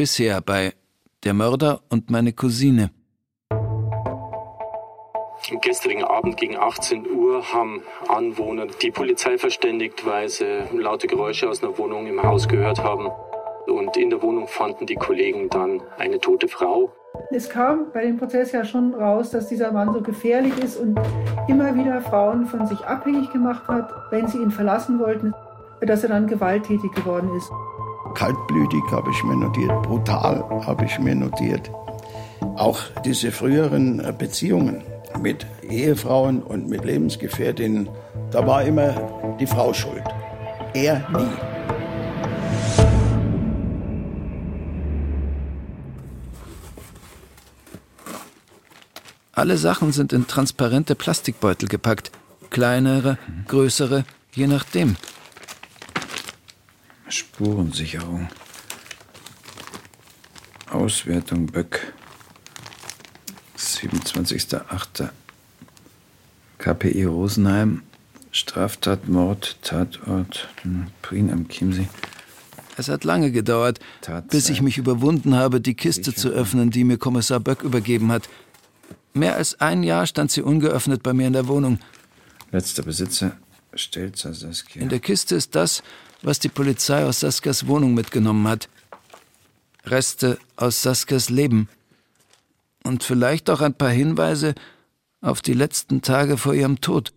Bisher 0.00 0.40
bei 0.40 0.72
Der 1.24 1.34
Mörder 1.34 1.82
und 1.90 2.10
meine 2.10 2.32
Cousine. 2.32 2.90
Am 3.50 3.90
gestrigen 5.60 6.04
Abend 6.04 6.38
gegen 6.38 6.56
18 6.56 7.06
Uhr 7.06 7.52
haben 7.52 7.82
Anwohner 8.08 8.66
die 8.80 8.92
Polizei 8.92 9.36
verständigt, 9.36 10.06
weil 10.06 10.30
sie 10.30 10.62
laute 10.72 11.06
Geräusche 11.06 11.50
aus 11.50 11.62
einer 11.62 11.76
Wohnung 11.76 12.06
im 12.06 12.22
Haus 12.22 12.48
gehört 12.48 12.82
haben. 12.82 13.10
Und 13.66 13.98
in 13.98 14.08
der 14.08 14.22
Wohnung 14.22 14.48
fanden 14.48 14.86
die 14.86 14.94
Kollegen 14.94 15.50
dann 15.50 15.82
eine 15.98 16.18
tote 16.18 16.48
Frau. 16.48 16.90
Es 17.30 17.50
kam 17.50 17.92
bei 17.92 18.06
dem 18.06 18.16
Prozess 18.16 18.52
ja 18.52 18.64
schon 18.64 18.94
raus, 18.94 19.28
dass 19.28 19.48
dieser 19.48 19.70
Mann 19.70 19.92
so 19.92 20.00
gefährlich 20.00 20.56
ist 20.64 20.78
und 20.78 20.98
immer 21.46 21.74
wieder 21.74 22.00
Frauen 22.00 22.46
von 22.46 22.66
sich 22.66 22.80
abhängig 22.86 23.30
gemacht 23.34 23.68
hat, 23.68 23.92
wenn 24.10 24.26
sie 24.28 24.38
ihn 24.38 24.50
verlassen 24.50 24.98
wollten, 24.98 25.34
dass 25.82 26.04
er 26.04 26.08
dann 26.08 26.26
gewalttätig 26.26 26.90
geworden 26.92 27.36
ist. 27.36 27.50
Kaltblütig 28.14 28.82
habe 28.90 29.10
ich 29.10 29.24
mir 29.24 29.36
notiert, 29.36 29.82
brutal 29.82 30.44
habe 30.66 30.84
ich 30.84 30.98
mir 30.98 31.14
notiert. 31.14 31.70
Auch 32.56 32.80
diese 33.04 33.32
früheren 33.32 34.02
Beziehungen 34.18 34.82
mit 35.20 35.46
Ehefrauen 35.62 36.42
und 36.42 36.68
mit 36.68 36.84
Lebensgefährtinnen, 36.84 37.88
da 38.30 38.46
war 38.46 38.62
immer 38.62 39.36
die 39.38 39.46
Frau 39.46 39.72
schuld. 39.72 40.04
Er 40.74 40.98
nie. 41.10 41.50
Alle 49.32 49.56
Sachen 49.56 49.92
sind 49.92 50.12
in 50.12 50.26
transparente 50.26 50.94
Plastikbeutel 50.94 51.66
gepackt. 51.66 52.10
Kleinere, 52.50 53.16
größere, 53.48 54.04
je 54.32 54.46
nachdem. 54.46 54.96
Spurensicherung. 57.10 58.28
Auswertung 60.70 61.46
Böck. 61.46 61.92
27.08. 63.58 65.10
KPI 66.58 67.04
Rosenheim. 67.04 67.82
Straftat, 68.32 69.08
Mord, 69.08 69.56
Tatort, 69.62 70.48
Prin 71.02 71.32
am 71.32 71.48
Chiemsee. 71.48 71.88
Es 72.76 72.88
hat 72.88 73.02
lange 73.02 73.32
gedauert, 73.32 73.80
bis 74.30 74.48
ich 74.48 74.62
mich 74.62 74.78
überwunden 74.78 75.34
habe, 75.34 75.60
die 75.60 75.74
Kiste 75.74 76.14
zu 76.14 76.28
öffnen, 76.28 76.70
die 76.70 76.84
mir 76.84 76.96
Kommissar 76.96 77.40
Böck 77.40 77.62
übergeben 77.62 78.12
hat. 78.12 78.28
Mehr 79.12 79.34
als 79.34 79.60
ein 79.60 79.82
Jahr 79.82 80.06
stand 80.06 80.30
sie 80.30 80.42
ungeöffnet 80.42 81.02
bei 81.02 81.12
mir 81.12 81.26
in 81.26 81.32
der 81.32 81.48
Wohnung. 81.48 81.80
Letzter 82.52 82.84
Besitzer. 82.84 83.36
In 84.74 84.88
der 84.88 84.98
Kiste 84.98 85.36
ist 85.36 85.54
das, 85.54 85.82
was 86.22 86.38
die 86.38 86.48
Polizei 86.48 87.04
aus 87.04 87.20
Saskias 87.20 87.66
Wohnung 87.66 87.94
mitgenommen 87.94 88.46
hat. 88.48 88.68
Reste 89.84 90.38
aus 90.56 90.82
Saskias 90.82 91.30
Leben. 91.30 91.68
Und 92.82 93.04
vielleicht 93.04 93.48
auch 93.50 93.60
ein 93.60 93.74
paar 93.74 93.90
Hinweise 93.90 94.54
auf 95.20 95.42
die 95.42 95.52
letzten 95.52 96.02
Tage 96.02 96.36
vor 96.36 96.54
ihrem 96.54 96.80
Tod. 96.80 97.12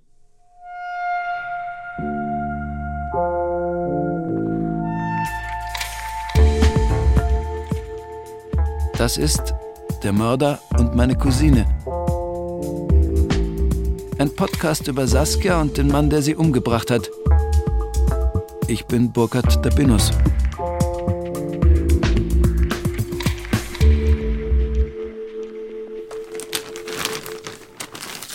Das 8.97 9.17
ist 9.17 9.53
Der 10.03 10.13
Mörder 10.13 10.61
und 10.77 10.95
meine 10.95 11.15
Cousine. 11.15 11.65
Ein 14.19 14.29
Podcast 14.35 14.87
über 14.87 15.07
Saskia 15.07 15.59
und 15.59 15.77
den 15.77 15.87
Mann, 15.87 16.09
der 16.09 16.21
sie 16.21 16.35
umgebracht 16.35 16.91
hat. 16.91 17.09
Ich 18.67 18.85
bin 18.85 19.11
Burkhard 19.11 19.65
Dabinus. 19.65 20.11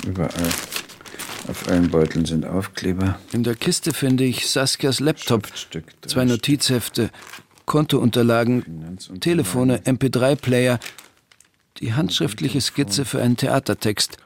Überall. 0.07 0.31
Auf 1.49 1.69
allen 1.69 1.91
Beuteln 1.91 2.25
sind 2.25 2.45
Aufkleber. 2.45 3.19
In 3.33 3.45
der 3.45 3.55
Kiste 3.55 3.95
finde 3.95 4.25
ich 4.25 4.51
Saskias 4.51 5.01
Laptop, 5.01 5.47
zwei 6.07 6.25
Notizhefte, 6.25 7.11
Kontounterlagen, 7.67 8.99
Telefone, 9.21 9.79
MP3-Player, 9.79 10.81
die 11.81 11.95
handschriftliche 11.95 12.61
Skizze 12.61 13.05
für 13.05 13.23
einen 13.23 13.37
Theatertext. 13.37 14.19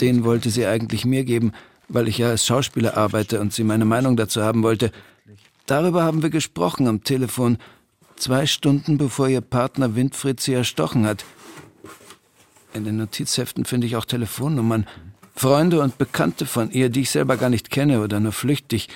Den 0.00 0.24
wollte 0.24 0.50
sie 0.50 0.66
eigentlich 0.66 1.04
mir 1.04 1.24
geben, 1.24 1.52
weil 1.88 2.08
ich 2.08 2.18
ja 2.18 2.28
als 2.28 2.46
Schauspieler 2.46 2.96
arbeite 2.96 3.40
und 3.40 3.52
sie 3.52 3.64
meine 3.64 3.84
Meinung 3.84 4.16
dazu 4.16 4.42
haben 4.42 4.62
wollte. 4.62 4.90
Darüber 5.66 6.02
haben 6.02 6.22
wir 6.22 6.30
gesprochen 6.30 6.86
am 6.86 7.04
Telefon, 7.04 7.58
zwei 8.16 8.46
Stunden 8.46 8.98
bevor 8.98 9.28
ihr 9.28 9.40
Partner 9.40 9.94
Winfried 9.94 10.40
sie 10.40 10.54
erstochen 10.54 11.06
hat. 11.06 11.24
In 12.74 12.84
den 12.84 12.96
Notizheften 12.96 13.64
finde 13.64 13.86
ich 13.86 13.96
auch 13.96 14.04
Telefonnummern. 14.04 14.86
Freunde 15.34 15.80
und 15.82 15.98
Bekannte 15.98 16.46
von 16.46 16.70
ihr, 16.70 16.88
die 16.90 17.02
ich 17.02 17.10
selber 17.10 17.36
gar 17.36 17.48
nicht 17.48 17.70
kenne 17.70 18.02
oder 18.02 18.18
nur 18.18 18.32
flüchtig. 18.32 18.88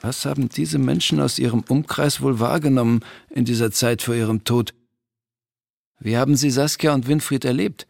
Was 0.00 0.24
haben 0.24 0.48
diese 0.48 0.78
Menschen 0.78 1.20
aus 1.20 1.38
ihrem 1.38 1.64
Umkreis 1.68 2.20
wohl 2.20 2.38
wahrgenommen 2.40 3.00
in 3.30 3.44
dieser 3.44 3.70
Zeit 3.70 4.02
vor 4.02 4.14
ihrem 4.14 4.44
Tod? 4.44 4.72
Wie 5.98 6.16
haben 6.16 6.36
Sie 6.36 6.50
Saskia 6.50 6.94
und 6.94 7.08
Winfried 7.08 7.44
erlebt? 7.44 7.86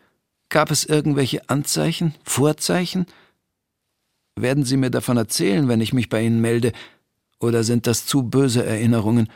Gab 0.49 0.71
es 0.71 0.85
irgendwelche 0.85 1.49
Anzeichen, 1.49 2.15
Vorzeichen? 2.25 3.07
Werden 4.37 4.65
Sie 4.65 4.77
mir 4.77 4.91
davon 4.91 5.17
erzählen, 5.17 5.69
wenn 5.69 5.81
ich 5.81 5.93
mich 5.93 6.09
bei 6.09 6.23
Ihnen 6.23 6.41
melde, 6.41 6.73
oder 7.41 7.65
sind 7.65 7.87
das 7.87 8.07
zu 8.07 8.23
böse 8.23 8.65
Erinnerungen? 8.65 9.29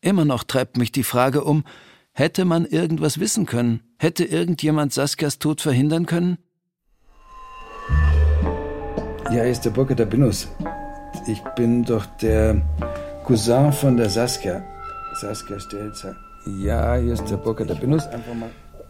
Immer 0.00 0.24
noch 0.24 0.44
treibt 0.44 0.76
mich 0.76 0.92
die 0.92 1.02
Frage 1.02 1.42
um, 1.42 1.64
hätte 2.12 2.44
man 2.44 2.64
irgendwas 2.64 3.18
wissen 3.18 3.46
können? 3.46 3.82
Hätte 3.98 4.24
irgendjemand 4.24 4.92
Saskias 4.92 5.38
Tod 5.38 5.60
verhindern 5.60 6.06
können? 6.06 6.38
Ja, 9.24 9.42
hier 9.42 9.44
ist 9.44 9.62
der 9.62 9.70
Burkhard 9.70 10.00
Dabinus. 10.00 10.48
Ich 11.26 11.42
bin 11.56 11.84
doch 11.84 12.06
der 12.06 12.62
Cousin 13.24 13.72
von 13.72 13.96
der 13.96 14.08
Saskia. 14.08 14.64
Saskia 15.20 15.58
Stelzer. 15.60 16.27
Ja, 16.46 16.96
hier 16.96 17.12
ist 17.12 17.28
der 17.30 17.36
Burkhard 17.36 17.70
Dabinus. 17.70 18.08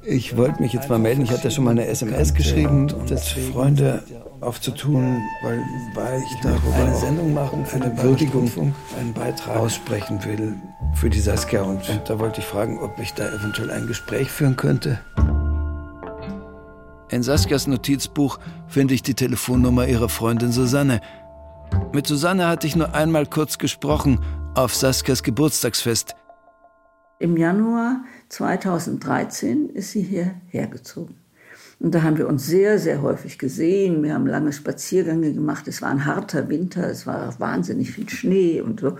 Ich 0.03 0.37
wollte 0.37 0.63
mich 0.63 0.73
jetzt 0.73 0.89
mal 0.89 0.99
melden. 0.99 1.23
Ich 1.23 1.31
hatte 1.31 1.51
schon 1.51 1.65
mal 1.65 1.73
eine 1.73 1.87
SMS 1.87 2.33
geschrieben, 2.33 2.87
das 3.09 3.29
Freunde 3.29 4.03
aufzutun, 4.41 5.21
weil, 5.43 5.61
weil 5.95 6.23
ich 6.23 6.41
darüber 6.41 6.75
eine 6.77 6.95
Sendung 6.95 7.35
machen 7.35 7.67
für 7.67 7.77
eine 7.77 8.01
Würdigung, 8.01 8.51
einen 8.99 9.13
Beitrag 9.13 9.57
aussprechen 9.57 10.25
will 10.25 10.55
für 10.95 11.11
die 11.11 11.21
Saskia. 11.21 11.63
Und, 11.63 11.89
und 11.89 12.03
da 12.09 12.19
wollte 12.19 12.41
ich 12.41 12.47
fragen, 12.47 12.79
ob 12.79 12.99
ich 13.01 13.13
da 13.15 13.29
eventuell 13.29 13.71
ein 13.71 13.87
Gespräch 13.87 14.31
führen 14.31 14.57
könnte. 14.57 15.01
In 17.11 17.23
Saskias 17.23 17.67
Notizbuch 17.67 18.39
finde 18.67 18.95
ich 18.95 19.03
die 19.03 19.15
Telefonnummer 19.15 19.87
ihrer 19.87 20.09
Freundin 20.09 20.53
Susanne. 20.53 21.01
Mit 21.93 22.07
Susanne 22.07 22.47
hatte 22.47 22.67
ich 22.67 22.77
nur 22.77 22.95
einmal 22.95 23.27
kurz 23.27 23.59
gesprochen 23.59 24.21
auf 24.55 24.75
Saskias 24.75 25.23
Geburtstagsfest. 25.23 26.15
Im 27.19 27.37
Januar 27.37 28.05
2013 28.29 29.71
ist 29.71 29.93
sie 29.93 30.03
hierher 30.03 30.67
gezogen. 30.69 31.17
Und 31.81 31.95
da 31.95 32.03
haben 32.03 32.19
wir 32.19 32.29
uns 32.29 32.47
sehr, 32.47 32.79
sehr 32.79 33.03
häufig 33.03 33.39
gesehen. 33.39 34.03
Wir 34.03 34.15
haben 34.15 34.27
lange 34.27 34.53
Spaziergänge 34.53 35.33
gemacht. 35.33 35.69
Es 35.69 35.81
war 35.81 35.91
ein 35.91 36.05
harter 36.05 36.49
Winter, 36.49 36.89
es 36.89 37.07
war 37.07 37.39
wahnsinnig 37.39 37.93
viel 37.93 38.09
Schnee 38.09 38.61
und 38.61 38.81
so. 38.81 38.99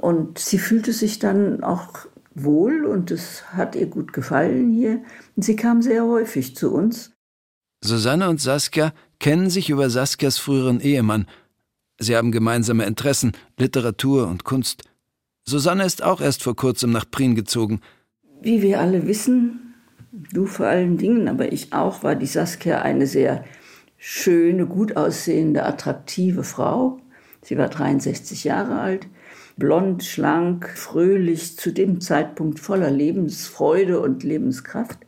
Und 0.00 0.38
sie 0.38 0.58
fühlte 0.58 0.92
sich 0.92 1.18
dann 1.18 1.62
auch 1.62 2.06
wohl 2.34 2.84
und 2.84 3.10
es 3.10 3.44
hat 3.52 3.76
ihr 3.76 3.86
gut 3.86 4.12
gefallen 4.12 4.70
hier. 4.70 5.02
Und 5.36 5.44
sie 5.44 5.56
kam 5.56 5.82
sehr 5.82 6.04
häufig 6.04 6.56
zu 6.56 6.72
uns. 6.72 7.12
Susanne 7.82 8.28
und 8.28 8.40
Saskia 8.40 8.92
kennen 9.18 9.50
sich 9.50 9.70
über 9.70 9.90
Saskias 9.90 10.38
früheren 10.38 10.80
Ehemann. 10.80 11.26
Sie 11.98 12.16
haben 12.16 12.32
gemeinsame 12.32 12.86
Interessen, 12.86 13.32
Literatur 13.58 14.26
und 14.26 14.44
Kunst. 14.44 14.82
Susanne 15.46 15.84
ist 15.84 16.02
auch 16.02 16.20
erst 16.20 16.42
vor 16.42 16.56
kurzem 16.56 16.90
nach 16.90 17.10
Prien 17.10 17.34
gezogen. 17.34 17.80
Wie 18.40 18.62
wir 18.62 18.80
alle 18.80 19.06
wissen, 19.06 19.74
du 20.10 20.46
vor 20.46 20.66
allen 20.66 20.96
Dingen, 20.96 21.28
aber 21.28 21.52
ich 21.52 21.72
auch, 21.72 22.02
war 22.02 22.14
die 22.14 22.26
Saskia 22.26 22.80
eine 22.82 23.06
sehr 23.06 23.44
schöne, 23.98 24.66
gut 24.66 24.96
aussehende, 24.96 25.64
attraktive 25.64 26.44
Frau. 26.44 26.98
Sie 27.42 27.58
war 27.58 27.68
63 27.68 28.44
Jahre 28.44 28.78
alt, 28.78 29.06
blond, 29.56 30.02
schlank, 30.02 30.68
fröhlich, 30.68 31.58
zu 31.58 31.72
dem 31.72 32.00
Zeitpunkt 32.00 32.58
voller 32.58 32.90
Lebensfreude 32.90 34.00
und 34.00 34.22
Lebenskraft. 34.22 34.98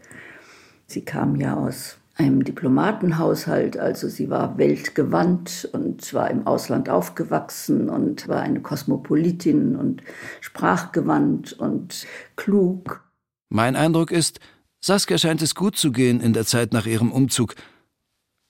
Sie 0.86 1.04
kam 1.04 1.36
ja 1.36 1.56
aus 1.56 1.98
einem 2.16 2.44
Diplomatenhaushalt, 2.44 3.76
also 3.76 4.08
sie 4.08 4.30
war 4.30 4.56
weltgewandt 4.56 5.68
und 5.72 6.14
war 6.14 6.30
im 6.30 6.46
Ausland 6.46 6.88
aufgewachsen 6.88 7.90
und 7.90 8.26
war 8.26 8.40
eine 8.40 8.60
Kosmopolitin 8.60 9.76
und 9.76 10.02
sprachgewandt 10.40 11.52
und 11.52 12.06
klug. 12.36 13.04
Mein 13.50 13.76
Eindruck 13.76 14.10
ist, 14.10 14.40
Saskia 14.80 15.18
scheint 15.18 15.42
es 15.42 15.54
gut 15.54 15.76
zu 15.76 15.92
gehen 15.92 16.20
in 16.20 16.32
der 16.32 16.46
Zeit 16.46 16.72
nach 16.72 16.86
ihrem 16.86 17.12
Umzug. 17.12 17.54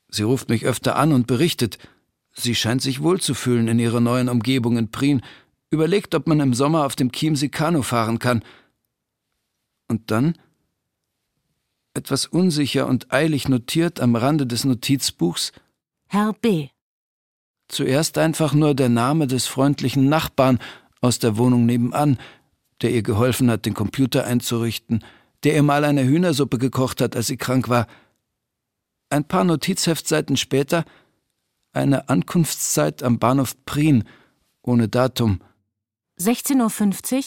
Sie 0.09 0.23
ruft 0.23 0.49
mich 0.49 0.65
öfter 0.65 0.97
an 0.97 1.13
und 1.13 1.27
berichtet. 1.27 1.79
Sie 2.33 2.55
scheint 2.55 2.83
sich 2.83 3.03
wohlzufühlen 3.03 3.67
in 3.67 3.81
ihrer 3.81 4.01
neuen 4.01 4.29
Umgebung 4.29 4.77
in 4.77 4.91
Prien, 4.91 5.23
überlegt, 5.71 6.15
ob 6.15 6.29
man 6.29 6.39
im 6.39 6.55
Sommer 6.55 6.85
auf 6.85 6.95
dem 6.95 7.11
Chiemsee 7.11 7.49
Kanu 7.49 7.83
fahren 7.83 8.21
kann. 8.21 8.45
Und 9.89 10.11
dann, 10.11 10.39
etwas 11.97 12.27
unsicher 12.27 12.87
und 12.87 13.13
eilig 13.13 13.49
notiert 13.49 14.01
am 14.01 14.15
Rande 14.15 14.47
des 14.47 14.65
Notizbuchs, 14.65 15.53
Herr 16.07 16.35
B. 16.35 16.69
Zuerst 17.69 18.19
einfach 18.19 18.55
nur 18.55 18.75
der 18.75 18.89
Name 18.89 19.27
des 19.27 19.47
freundlichen 19.47 20.09
Nachbarn 20.09 20.61
aus 21.01 21.19
der 21.19 21.37
Wohnung 21.37 21.67
nebenan, 21.67 22.19
der 22.83 22.91
ihr 22.93 23.03
geholfen 23.03 23.51
hat, 23.51 23.67
den 23.67 23.75
Computer 23.75 24.25
einzurichten, 24.25 25.05
der 25.43 25.55
ihr 25.57 25.63
mal 25.63 25.85
eine 25.85 26.05
Hühnersuppe 26.05 26.59
gekocht 26.59 27.01
hat, 27.01 27.17
als 27.17 27.27
sie 27.27 27.37
krank 27.37 27.69
war. 27.69 27.87
Ein 29.11 29.25
paar 29.25 29.45
Notizheftseiten 29.45 30.37
später 30.37 30.85
eine 31.73 32.09
Ankunftszeit 32.09 33.03
am 33.03 33.19
Bahnhof 33.19 33.65
Prien, 33.67 34.05
ohne 34.63 34.89
Datum. 34.89 35.41
16.50 36.19 37.17
Uhr, 37.17 37.25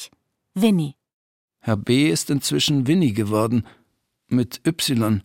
Winnie. 0.56 0.96
Herr 1.60 1.78
B. 1.78 2.10
ist 2.10 2.30
inzwischen 2.30 2.88
Winnie 2.88 3.14
geworden, 3.14 3.64
mit 4.30 4.62
Y. 4.66 5.22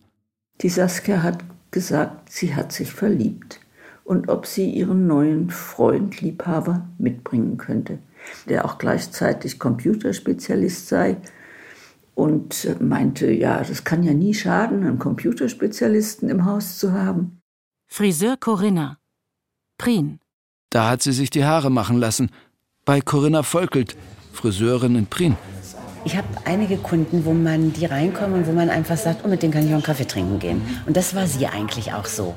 Die 0.61 0.69
Saskia 0.69 1.23
hat 1.23 1.43
gesagt, 1.71 2.31
sie 2.31 2.55
hat 2.55 2.71
sich 2.71 2.91
verliebt 2.91 3.59
und 4.03 4.29
ob 4.29 4.45
sie 4.45 4.69
ihren 4.69 5.07
neuen 5.07 5.49
Freund, 5.49 6.21
Liebhaber 6.21 6.87
mitbringen 6.97 7.57
könnte, 7.57 7.99
der 8.47 8.65
auch 8.65 8.77
gleichzeitig 8.77 9.59
Computerspezialist 9.59 10.87
sei 10.87 11.17
und 12.13 12.79
meinte, 12.79 13.31
ja, 13.31 13.61
das 13.61 13.83
kann 13.83 14.03
ja 14.03 14.13
nie 14.13 14.33
schaden, 14.33 14.85
einen 14.85 14.99
Computerspezialisten 14.99 16.29
im 16.29 16.45
Haus 16.45 16.77
zu 16.77 16.93
haben. 16.93 17.41
Friseur 17.87 18.37
Corinna. 18.37 18.99
Prien. 19.77 20.19
Da 20.69 20.89
hat 20.89 21.01
sie 21.01 21.11
sich 21.11 21.29
die 21.29 21.43
Haare 21.43 21.69
machen 21.69 21.97
lassen. 21.97 22.31
Bei 22.85 23.01
Corinna 23.01 23.43
Volkelt, 23.43 23.97
Friseurin 24.33 24.95
in 24.95 25.07
Prien. 25.07 25.35
Ich 26.05 26.15
habe 26.15 26.27
einige 26.45 26.77
Kunden, 26.77 27.25
wo 27.25 27.33
man 27.33 27.73
die 27.73 27.85
reinkommen 27.85 28.35
und 28.35 28.47
wo 28.47 28.51
man 28.51 28.69
einfach 28.69 28.95
sagt, 28.95 29.21
oh, 29.25 29.27
mit 29.27 29.41
denen 29.41 29.51
kann 29.51 29.63
ich 29.63 29.69
auch 29.69 29.73
einen 29.73 29.83
Kaffee 29.83 30.05
trinken 30.05 30.37
gehen. 30.37 30.61
Und 30.85 30.95
das 30.95 31.15
war 31.15 31.25
sie 31.25 31.47
eigentlich 31.47 31.93
auch 31.93 32.05
so. 32.05 32.35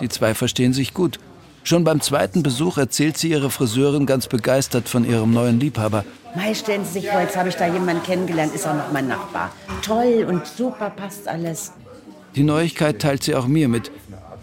Die 0.00 0.10
zwei 0.10 0.34
verstehen 0.34 0.74
sich 0.74 0.92
gut. 0.92 1.18
Schon 1.64 1.84
beim 1.84 2.00
zweiten 2.02 2.42
Besuch 2.42 2.76
erzählt 2.76 3.16
sie 3.16 3.30
ihre 3.30 3.50
Friseurin 3.50 4.04
ganz 4.04 4.26
begeistert 4.26 4.88
von 4.88 5.04
ihrem 5.04 5.32
neuen 5.32 5.58
Liebhaber. 5.58 6.04
Mai, 6.34 6.54
stellen 6.54 6.84
Sie 6.84 7.00
sich 7.00 7.08
vor, 7.08 7.20
jetzt 7.20 7.36
habe 7.36 7.48
ich 7.48 7.56
da 7.56 7.66
jemanden 7.66 8.02
kennengelernt, 8.02 8.54
ist 8.54 8.66
auch 8.66 8.74
noch 8.74 8.92
mein 8.92 9.08
Nachbar. 9.08 9.52
Toll 9.82 10.26
und 10.28 10.46
super, 10.46 10.90
passt 10.90 11.28
alles. 11.28 11.72
Die 12.34 12.42
Neuigkeit 12.42 13.00
teilt 13.00 13.22
sie 13.22 13.34
auch 13.34 13.46
mir 13.46 13.68
mit. 13.68 13.90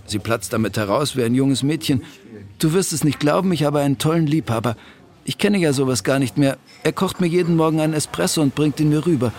Sie 0.06 0.19
platzt 0.19 0.54
damit 0.54 0.78
heraus 0.78 1.16
wie 1.16 1.24
ein 1.24 1.36
junges 1.36 1.62
Mädchen. 1.62 2.04
Du 2.57 2.74
wirst 2.74 2.94
es 2.94 3.04
nicht 3.04 3.19
glauben, 3.19 3.51
ich 3.51 3.63
habe 3.63 3.80
einen 3.80 3.98
tollen 3.98 4.28
Liebhaber. 4.28 4.75
Ich 5.30 5.38
kenne 5.38 5.60
ja 5.60 5.74
sowas 5.74 6.04
gar 6.04 6.18
nicht 6.18 6.40
mehr. 6.40 6.58
Er 6.81 6.92
kocht 6.92 7.22
mir 7.22 7.28
jeden 7.28 7.56
Morgen 7.56 7.80
einen 7.80 7.94
Espresso 7.94 8.42
und 8.42 8.56
bringt 8.56 8.80
ihn 8.80 8.90
mir 8.90 9.06
rüber. 9.06 9.31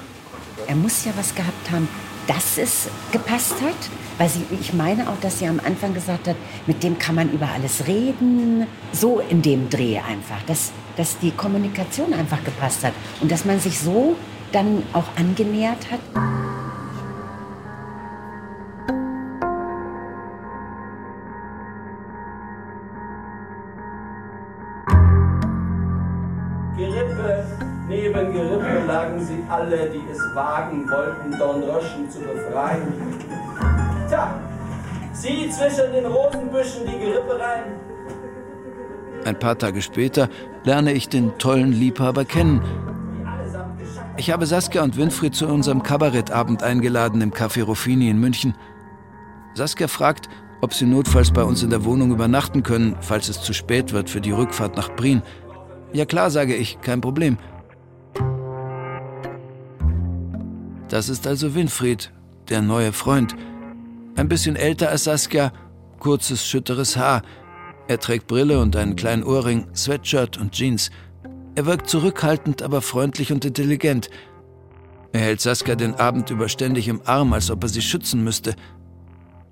Er 0.69 0.77
muss 0.77 1.05
ja 1.05 1.11
was 1.17 1.35
gehabt 1.35 1.69
haben, 1.69 1.89
dass 2.29 2.59
es 2.59 2.87
gepasst 3.11 3.55
hat. 3.55 3.91
Weil 4.17 4.29
sie, 4.29 4.43
ich 4.61 4.73
meine 4.73 5.09
auch, 5.09 5.19
dass 5.21 5.41
sie 5.41 5.49
am 5.49 5.59
Anfang 5.59 5.93
gesagt 5.93 6.29
hat, 6.29 6.37
mit 6.69 6.85
dem 6.85 6.97
kann 6.97 7.17
man 7.17 7.33
über 7.33 7.49
alles 7.49 7.89
reden. 7.89 8.69
So 8.93 9.19
in 9.19 9.43
dem 9.43 9.69
Dreh 9.69 9.99
einfach. 9.99 10.41
Dass, 10.47 10.71
dass 10.97 11.19
die 11.19 11.33
Kommunikation 11.33 12.15
einfach 12.15 12.45
gepasst 12.45 12.85
hat. 12.85 12.93
Und 13.21 13.33
dass 13.33 13.45
man 13.45 13.59
sich 13.59 13.81
so 13.81 14.15
dann 14.53 14.85
auch 14.93 15.09
angenähert 15.17 15.91
hat. 15.91 16.70
Neben 27.91 28.33
Gerippe 28.33 28.87
lagen 28.87 29.21
sie 29.21 29.45
alle, 29.49 29.91
die 29.91 30.03
es 30.11 30.21
wagen 30.35 30.89
wollten, 30.89 31.37
Dornröschen 31.39 32.09
zu 32.09 32.21
befreien. 32.21 32.95
Tja, 34.09 34.41
sie 35.13 35.51
zwischen 35.51 35.93
den 35.93 36.07
Rosenbüschen 36.07 36.87
die 36.87 36.99
Gerippe 36.99 37.39
rein. 37.39 37.65
Ein 39.25 39.39
paar 39.39 39.59
Tage 39.59 39.83
später 39.83 40.29
lerne 40.65 40.93
ich 40.93 41.09
den 41.09 41.37
tollen 41.39 41.73
Liebhaber 41.73 42.25
kennen. 42.25 42.63
Ich 44.17 44.31
habe 44.31 44.47
Saskia 44.47 44.83
und 44.83 44.97
Winfried 44.97 45.35
zu 45.35 45.47
unserem 45.47 45.83
Kabarettabend 45.83 46.63
eingeladen 46.63 47.21
im 47.21 47.33
Café 47.33 47.65
Ruffini 47.65 48.09
in 48.09 48.19
München. 48.19 48.55
Saskia 49.55 49.89
fragt, 49.89 50.29
ob 50.61 50.75
sie 50.75 50.87
notfalls 50.87 51.33
bei 51.33 51.43
uns 51.43 51.63
in 51.63 51.71
der 51.71 51.85
Wohnung 51.85 52.13
übernachten 52.13 52.63
können, 52.63 52.97
falls 53.01 53.29
es 53.29 53.43
zu 53.43 53.53
spät 53.53 53.93
wird 53.93 54.11
für 54.11 54.21
die 54.21 54.31
Rückfahrt 54.31 54.77
nach 54.77 54.95
Prien. 54.95 55.23
Ja 55.93 56.05
klar, 56.05 56.31
sage 56.31 56.55
ich, 56.55 56.81
kein 56.81 57.01
Problem. 57.01 57.37
Das 60.91 61.09
ist 61.09 61.29
also 61.29 61.55
Winfried, 61.55 62.11
der 62.49 62.63
neue 62.63 62.93
Freund. 62.93 63.37
Ein 64.17 64.29
bisschen 64.29 64.57
älter 64.57 64.89
als 64.89 65.05
Saskia, 65.05 65.53
kurzes, 66.01 66.45
schütteres 66.45 66.97
Haar. 66.97 67.23
Er 67.87 68.01
trägt 68.01 68.27
Brille 68.27 68.59
und 68.59 68.75
einen 68.75 68.97
kleinen 68.97 69.23
Ohrring, 69.23 69.69
Sweatshirt 69.73 70.37
und 70.37 70.51
Jeans. 70.51 70.91
Er 71.55 71.65
wirkt 71.65 71.89
zurückhaltend, 71.89 72.63
aber 72.63 72.83
freundlich 72.83 73.33
und 73.33 73.45
intelligent. 73.45 74.11
Er 75.13 75.21
hält 75.21 75.41
Saskia 75.41 75.77
den 75.77 75.95
Abend 75.95 76.29
über 76.31 76.49
ständig 76.49 76.89
im 76.89 77.03
Arm, 77.05 77.33
als 77.35 77.53
ob 77.53 77.63
er 77.63 77.69
sie 77.69 77.83
schützen 77.83 78.25
müsste. 78.25 78.57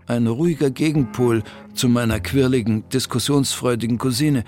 Ein 0.09 0.27
ruhiger 0.27 0.71
Gegenpol 0.71 1.45
zu 1.73 1.89
meiner 1.89 2.19
quirligen, 2.19 2.89
diskussionsfreudigen 2.89 3.99
Cousine. 3.99 4.43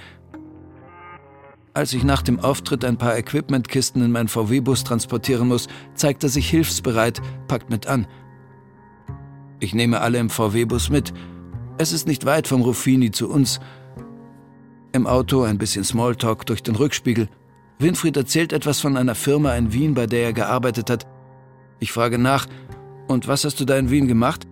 Als 1.73 1.93
ich 1.93 2.03
nach 2.03 2.23
dem 2.23 2.41
Auftritt 2.41 2.85
ein 2.85 2.97
paar 2.97 3.17
Equipmentkisten 3.17 4.03
in 4.03 4.11
meinen 4.11 4.27
VW-Bus 4.27 4.83
transportieren 4.83 5.47
muss, 5.47 5.69
zeigt 5.95 6.25
er 6.25 6.29
sich 6.29 6.51
hilfsbereit, 6.51 7.23
packt 7.47 7.71
mit 7.71 7.87
an. 7.87 8.09
Ich 9.61 9.73
nehme 9.73 10.01
alle 10.01 10.19
im 10.19 10.31
VW-Bus 10.31 10.91
mit. 10.91 11.13
Es 11.79 11.93
ist 11.93 12.09
nicht 12.09 12.27
weit 12.27 12.49
vom 12.49 12.63
Ruffini 12.63 13.13
zu 13.13 13.31
uns. 13.31 13.61
Im 14.93 15.07
Auto 15.07 15.43
ein 15.43 15.59
bisschen 15.59 15.85
Smalltalk 15.85 16.45
durch 16.47 16.63
den 16.63 16.75
Rückspiegel. 16.75 17.29
Winfried 17.79 18.17
erzählt 18.17 18.53
etwas 18.53 18.81
von 18.81 18.97
einer 18.97 19.15
Firma 19.15 19.55
in 19.55 19.73
Wien, 19.73 19.95
bei 19.95 20.07
der 20.07 20.25
er 20.25 20.33
gearbeitet 20.33 20.91
hat. 20.91 21.07
Ich 21.79 21.93
frage 21.93 22.19
nach, 22.19 22.47
und 23.07 23.29
was 23.29 23.45
hast 23.45 23.61
du 23.61 23.65
da 23.65 23.77
in 23.77 23.91
Wien 23.91 24.09
gemacht? 24.09 24.47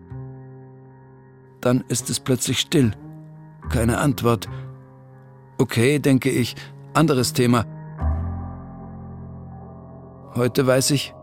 Dann 1.61 1.85
ist 1.89 2.11
es 2.11 2.21
plötzlich 2.21 2.61
still. 2.61 2.93
Keine 3.71 3.99
Antwort. 3.99 4.49
Okay, 5.59 5.99
denke 5.99 6.31
ich, 6.31 6.55
anderes 6.95 7.33
Thema. 7.33 7.65
Heute 10.35 10.67
weiß 10.67 10.91
ich, 10.93 11.15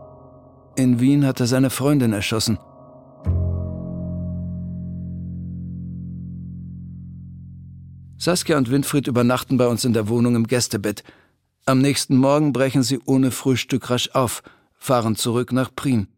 in 0.76 1.00
Wien 1.00 1.26
hat 1.26 1.40
er 1.40 1.46
seine 1.46 1.70
Freundin 1.70 2.12
erschossen. 2.12 2.58
Saskia 8.18 8.58
und 8.58 8.70
Winfried 8.70 9.06
übernachten 9.06 9.56
bei 9.56 9.68
uns 9.68 9.84
in 9.84 9.92
der 9.92 10.08
Wohnung 10.08 10.34
im 10.34 10.46
Gästebett. 10.46 11.04
Am 11.64 11.80
nächsten 11.80 12.16
Morgen 12.16 12.52
brechen 12.52 12.82
sie 12.82 13.00
ohne 13.04 13.30
Frühstück 13.30 13.90
rasch 13.90 14.10
auf, 14.14 14.42
fahren 14.74 15.16
zurück 15.16 15.52
nach 15.52 15.74
Prien. 15.74 16.08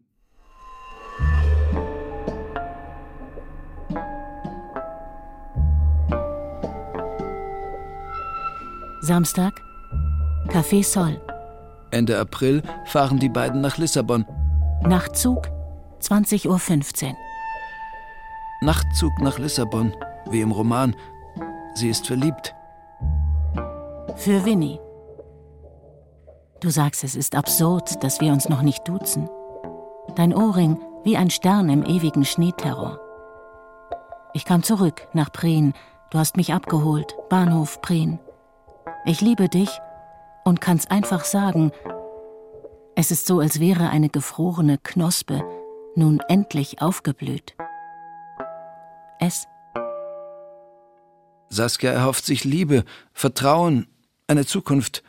Samstag, 9.01 9.61
Café 10.49 10.83
Sol. 10.83 11.21
Ende 11.91 12.19
April 12.19 12.61
fahren 12.85 13.17
die 13.17 13.29
beiden 13.29 13.61
nach 13.61 13.77
Lissabon. 13.77 14.25
Nachtzug, 14.83 15.47
20.15 16.01 16.47
Uhr. 17.07 17.15
Nachtzug 18.61 19.11
nach 19.21 19.39
Lissabon, 19.39 19.95
wie 20.29 20.41
im 20.41 20.51
Roman. 20.51 20.95
Sie 21.75 21.89
ist 21.89 22.07
verliebt. 22.07 22.53
Für 24.17 24.43
Winnie. 24.43 24.79
Du 26.59 26.69
sagst, 26.69 27.05
es 27.05 27.15
ist 27.15 27.35
absurd, 27.35 28.03
dass 28.03 28.19
wir 28.19 28.33
uns 28.33 28.49
noch 28.49 28.61
nicht 28.61 28.85
duzen. 28.85 29.29
Dein 30.15 30.35
Ohrring 30.35 30.77
wie 31.05 31.15
ein 31.15 31.29
Stern 31.29 31.69
im 31.69 31.85
ewigen 31.85 32.25
Schneeterror. 32.25 32.99
Ich 34.33 34.43
kam 34.43 34.61
zurück 34.61 35.07
nach 35.13 35.31
Prien. 35.31 35.73
Du 36.11 36.19
hast 36.19 36.35
mich 36.35 36.53
abgeholt. 36.53 37.15
Bahnhof 37.29 37.81
Prien. 37.81 38.19
Ich 39.09 39.21
liebe 39.21 39.49
dich 39.49 39.69
und 40.45 40.61
kann's 40.61 40.85
einfach 40.85 41.25
sagen. 41.25 41.71
Es 42.95 43.09
ist 43.09 43.25
so, 43.25 43.39
als 43.39 43.59
wäre 43.59 43.89
eine 43.89 44.07
gefrorene 44.07 44.77
Knospe 44.77 45.43
nun 45.95 46.19
endlich 46.27 46.79
aufgeblüht. 46.83 47.55
Es. 49.19 49.47
Saskia 51.49 51.91
erhofft 51.91 52.23
sich 52.23 52.43
Liebe, 52.43 52.85
Vertrauen, 53.11 53.87
eine 54.27 54.45
Zukunft, 54.45 55.01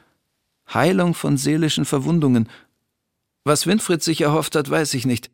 Heilung 0.72 1.12
von 1.12 1.36
seelischen 1.36 1.84
Verwundungen. 1.84 2.48
Was 3.44 3.66
Winfried 3.66 4.02
sich 4.02 4.22
erhofft 4.22 4.56
hat, 4.56 4.70
weiß 4.70 4.94
ich 4.94 5.04
nicht. 5.04 5.30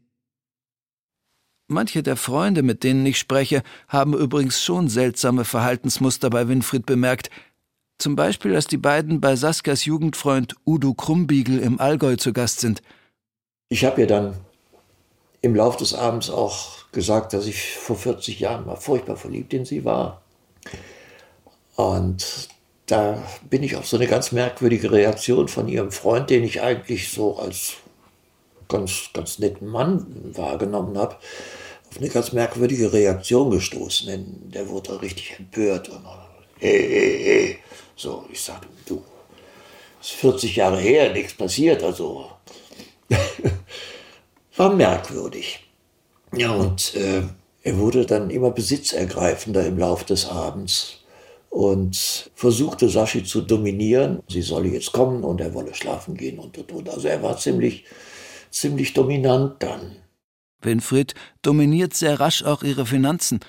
Manche 1.69 2.03
der 2.03 2.17
Freunde, 2.17 2.65
mit 2.65 2.83
denen 2.83 3.07
ich 3.07 3.21
spreche, 3.21 3.63
haben 3.87 4.13
übrigens 4.13 4.61
schon 4.61 4.89
seltsame 4.89 5.45
Verhaltensmuster 5.45 6.31
bei 6.31 6.49
Winfried 6.49 6.85
bemerkt, 6.85 7.31
zum 7.99 8.17
Beispiel, 8.17 8.55
als 8.55 8.67
die 8.67 8.77
beiden 8.77 9.21
bei 9.21 9.37
Saskias 9.37 9.85
Jugendfreund 9.85 10.55
Udo 10.67 10.95
Krumbiegel 10.95 11.59
im 11.59 11.81
Allgäu 11.81 12.17
zu 12.17 12.33
Gast 12.33 12.61
sind. 12.61 12.83
Ich 13.69 13.85
habe 13.85 14.03
ihr 14.03 14.07
dann 14.07 14.35
im 15.41 15.55
Laufe 15.55 15.79
des 15.79 15.95
Abends 15.95 16.31
auch 16.31 16.91
gesagt, 16.93 17.33
dass 17.33 17.47
ich 17.47 17.73
vor 17.73 17.97
40 17.97 18.41
Jahren 18.41 18.67
mal 18.67 18.77
furchtbar 18.77 19.17
verliebt 19.17 19.53
in 19.55 19.65
sie 19.65 19.85
war. 19.85 20.23
Und 21.77 22.49
da 22.87 23.23
bin 23.49 23.63
ich 23.63 23.77
auf 23.77 23.87
so 23.87 23.97
eine 23.97 24.07
ganz 24.07 24.33
merkwürdige 24.33 24.93
Reaktion 24.93 25.49
von 25.49 25.69
ihrem 25.69 25.91
Freund, 25.91 26.31
den 26.31 26.45
ich 26.45 26.63
eigentlich 26.63 27.11
so 27.11 27.37
als 27.39 27.75
ganz, 28.69 29.11
ganz 29.13 29.39
netten 29.39 29.69
Mann 29.69 30.07
wahrgenommen 30.35 30.97
habe, 30.97 31.17
auf 31.91 31.99
eine 31.99 32.09
ganz 32.09 32.33
merkwürdige 32.33 32.93
Reaktion 32.93 33.51
gestoßen. 33.51 34.07
Denn 34.07 34.51
der 34.53 34.69
wurde 34.69 35.03
richtig 35.03 35.39
empört. 35.39 35.89
Und, 35.89 36.05
hey, 36.59 36.89
hey, 36.89 37.25
hey. 37.25 37.59
So, 37.97 38.27
ich 38.31 38.41
sagte, 38.43 38.69
du, 38.87 39.03
ist 40.01 40.11
40 40.11 40.57
Jahre 40.57 40.79
her, 40.79 41.13
nichts 41.13 41.35
passiert, 41.35 41.83
also 41.83 42.31
war 44.57 44.75
merkwürdig. 44.75 45.67
Ja, 46.35 46.53
und 46.53 46.95
äh, 46.95 47.23
er 47.63 47.79
wurde 47.79 48.05
dann 48.05 48.31
immer 48.31 48.51
besitzergreifender 48.51 49.67
im 49.67 49.79
Laufe 49.79 50.05
des 50.05 50.27
Abends 50.27 50.99
und 51.49 52.31
versuchte 52.35 52.91
Sashi 52.91 53.25
zu 53.25 53.41
dominieren. 53.41 54.23
Sie 54.29 54.43
solle 54.43 54.69
jetzt 54.69 54.93
kommen 54.93 55.25
und 55.25 55.41
er 55.41 55.55
wolle 55.55 55.75
schlafen 55.75 56.17
gehen 56.17 56.39
und 56.39 56.59
und 56.59 56.71
und. 56.71 56.91
Also 56.91 57.09
er 57.09 57.23
war 57.23 57.39
ziemlich, 57.39 57.85
ziemlich 58.51 58.93
dominant 58.93 59.63
dann. 59.63 59.97
Winfried 60.61 61.15
dominiert 61.43 61.95
sehr 61.95 62.21
rasch 62.21 62.43
auch 62.43 62.63
ihre 62.63 62.85
Finanzen. 62.85 63.41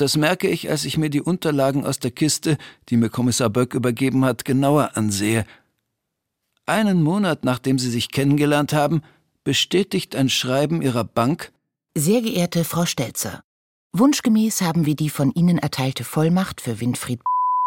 Das 0.00 0.16
merke 0.16 0.48
ich, 0.48 0.70
als 0.70 0.86
ich 0.86 0.96
mir 0.96 1.10
die 1.10 1.20
Unterlagen 1.20 1.84
aus 1.84 1.98
der 1.98 2.10
Kiste, 2.10 2.56
die 2.88 2.96
mir 2.96 3.10
Kommissar 3.10 3.50
Böck 3.50 3.74
übergeben 3.74 4.24
hat, 4.24 4.46
genauer 4.46 4.96
ansehe. 4.96 5.44
Einen 6.64 7.02
Monat 7.02 7.44
nachdem 7.44 7.78
sie 7.78 7.90
sich 7.90 8.10
kennengelernt 8.10 8.72
haben, 8.72 9.02
bestätigt 9.44 10.16
ein 10.16 10.30
Schreiben 10.30 10.80
ihrer 10.80 11.04
Bank 11.04 11.52
Sehr 11.94 12.22
geehrte 12.22 12.64
Frau 12.64 12.86
Stelzer, 12.86 13.42
wunschgemäß 13.92 14.62
haben 14.62 14.86
wir 14.86 14.96
die 14.96 15.10
von 15.10 15.32
Ihnen 15.32 15.58
erteilte 15.58 16.04
Vollmacht 16.04 16.62
für 16.62 16.80
Winfried 16.80 17.20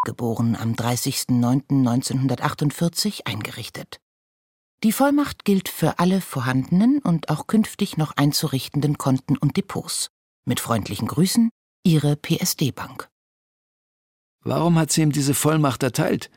geboren 0.03 0.55
am 0.55 0.73
30.09.1948 0.73 3.25
eingerichtet. 3.25 3.99
Die 4.83 4.91
Vollmacht 4.91 5.45
gilt 5.45 5.69
für 5.69 5.99
alle 5.99 6.19
vorhandenen 6.19 6.97
und 6.97 7.29
auch 7.29 7.45
künftig 7.45 7.97
noch 7.97 8.17
einzurichtenden 8.17 8.97
Konten 8.97 9.37
und 9.37 9.55
Depots. 9.55 10.09
Mit 10.45 10.59
freundlichen 10.59 11.07
Grüßen, 11.07 11.51
Ihre 11.85 12.15
PSD-Bank. 12.15 13.09
Warum 14.41 14.79
hat 14.79 14.91
sie 14.91 15.01
ihm 15.01 15.11
diese 15.11 15.33
Vollmacht 15.33 15.83
erteilt? 15.83 16.29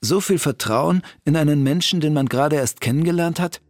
So 0.00 0.20
viel 0.20 0.40
Vertrauen 0.40 1.02
in 1.24 1.36
einen 1.36 1.62
Menschen, 1.62 2.00
den 2.00 2.12
man 2.12 2.26
gerade 2.26 2.56
erst 2.56 2.80
kennengelernt 2.80 3.38
hat? 3.38 3.62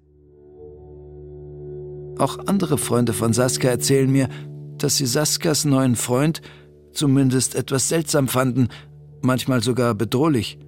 Auch 2.18 2.38
andere 2.46 2.78
Freunde 2.78 3.12
von 3.12 3.34
Saskia 3.34 3.68
erzählen 3.68 4.10
mir, 4.10 4.30
dass 4.78 4.96
sie 4.96 5.04
Saskias 5.04 5.66
neuen 5.66 5.94
Freund 5.94 6.40
zumindest 6.92 7.54
etwas 7.54 7.90
seltsam 7.90 8.26
fanden, 8.26 8.68
manchmal 9.20 9.62
sogar 9.62 9.94
bedrohlich. 9.94 10.58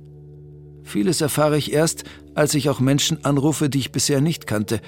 Vieles 0.82 1.23
erfahre 1.23 1.56
ich 1.56 1.73
erst, 1.73 2.04
als 2.35 2.52
ich 2.52 2.68
auch 2.68 2.80
Menschen 2.80 3.25
anrufe, 3.25 3.71
die 3.71 3.78
ich 3.78 3.92
bisher 3.92 4.21
nicht 4.21 4.47
kannte. 4.47 4.82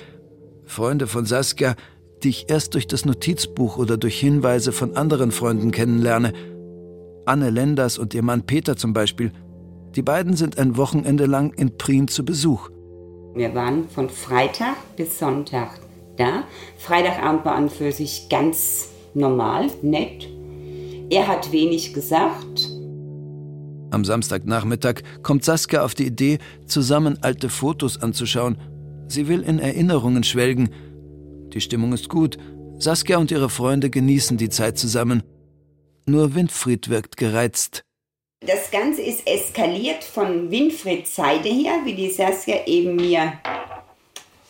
Freunde 0.67 1.07
von 1.07 1.25
Saskia, 1.25 1.75
die 2.23 2.31
ich 2.31 2.51
erst 2.51 2.75
durch 2.75 2.87
das 2.87 3.05
Notizbuch 3.05 3.77
oder 3.77 3.97
durch 3.97 4.19
Hinweise 4.19 4.73
von 4.73 4.97
anderen 4.97 5.31
Freunden 5.31 5.71
kennenlerne. 5.71 6.33
Anne 7.27 7.51
Lenders 7.51 7.99
und 7.99 8.15
ihr 8.15 8.23
Mann 8.23 8.45
Peter 8.45 8.77
zum 8.77 8.93
Beispiel. 8.93 9.33
Die 9.95 10.03
beiden 10.03 10.35
sind 10.35 10.59
ein 10.59 10.77
Wochenende 10.77 11.27
lang 11.27 11.53
in 11.55 11.77
Prien 11.77 12.09
zu 12.09 12.25
Besuch. 12.25 12.71
Wir 13.35 13.55
waren 13.55 13.89
von 13.89 14.09
Freitag 14.11 14.77
bis 14.97 15.19
Sonntag 15.19 15.81
da. 16.17 16.45
Freitagabend 16.79 17.45
war 17.45 17.55
an 17.55 17.69
für 17.69 17.93
sich 17.93 18.29
ganz 18.29 18.91
normal, 19.15 19.69
nett. 19.83 20.29
Er 21.11 21.29
hat 21.29 21.53
wenig 21.53 21.95
gesagt. 21.95 22.71
Am 23.91 24.05
Samstagnachmittag 24.05 25.03
kommt 25.23 25.45
Saskia 25.45 25.85
auf 25.85 25.95
die 25.95 26.07
Idee, 26.07 26.39
zusammen 26.67 27.19
alte 27.21 27.49
Fotos 27.49 28.01
anzuschauen. 28.03 28.59
Sie 29.07 29.29
will 29.29 29.43
in 29.43 29.59
Erinnerungen 29.59 30.25
schwelgen. 30.25 30.71
Die 31.55 31.61
Stimmung 31.61 31.93
ist 31.93 32.09
gut. 32.09 32.37
Saskia 32.79 33.19
und 33.19 33.31
ihre 33.31 33.49
Freunde 33.49 33.89
genießen 33.89 34.37
die 34.37 34.49
Zeit 34.49 34.77
zusammen. 34.77 35.23
Nur 36.05 36.35
Winfried 36.35 36.89
wirkt 36.91 37.17
gereizt. 37.17 37.85
Das 38.41 38.71
Ganze 38.73 39.03
ist 39.03 39.27
eskaliert 39.27 40.03
von 40.03 40.51
Winfrieds 40.51 41.15
Seite 41.15 41.49
her, 41.49 41.81
wie 41.85 41.95
die 41.95 42.11
Saskia 42.11 42.67
eben 42.67 42.97
mir 42.97 43.39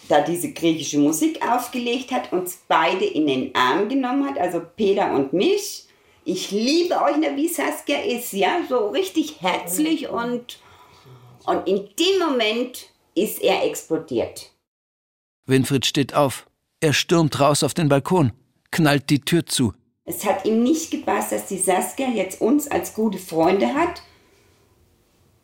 da 0.09 0.21
diese 0.23 0.53
griechische 0.53 0.99
Musik 0.99 1.41
aufgelegt 1.47 2.11
hat, 2.11 2.33
uns 2.33 2.59
beide 2.69 3.05
in 3.05 3.27
den 3.27 3.55
Arm 3.55 3.89
genommen 3.89 4.29
hat, 4.29 4.39
also 4.39 4.61
Peter 4.77 5.15
und 5.15 5.33
mich. 5.33 5.87
Ich 6.25 6.51
liebe 6.51 6.95
euch, 6.97 7.17
wie 7.37 7.49
Saskia 7.49 8.01
ist, 8.01 8.33
ja, 8.33 8.61
so 8.69 8.89
richtig 8.89 9.41
herzlich 9.41 10.09
und, 10.09 10.59
und 11.45 11.69
in 11.69 11.89
dem 11.99 12.19
Moment 12.19 12.91
ist 13.15 13.43
er 13.43 13.65
explodiert. 13.65 14.51
Winfried 15.47 15.87
steht 15.87 16.15
auf. 16.15 16.47
Er 16.85 16.93
stürmt 16.93 17.41
raus 17.41 17.63
auf 17.63 17.73
den 17.73 17.89
Balkon, 17.89 18.35
knallt 18.71 19.09
die 19.09 19.21
Tür 19.21 19.47
zu. 19.47 19.73
Es 20.05 20.27
hat 20.27 20.45
ihm 20.45 20.63
nicht 20.63 20.91
gepasst, 20.91 21.33
dass 21.33 21.47
die 21.47 21.57
Saskia 21.57 22.09
jetzt 22.11 22.43
uns 22.43 22.71
als 22.71 22.93
gute 22.93 23.17
Freunde 23.17 23.69
hat 23.69 24.03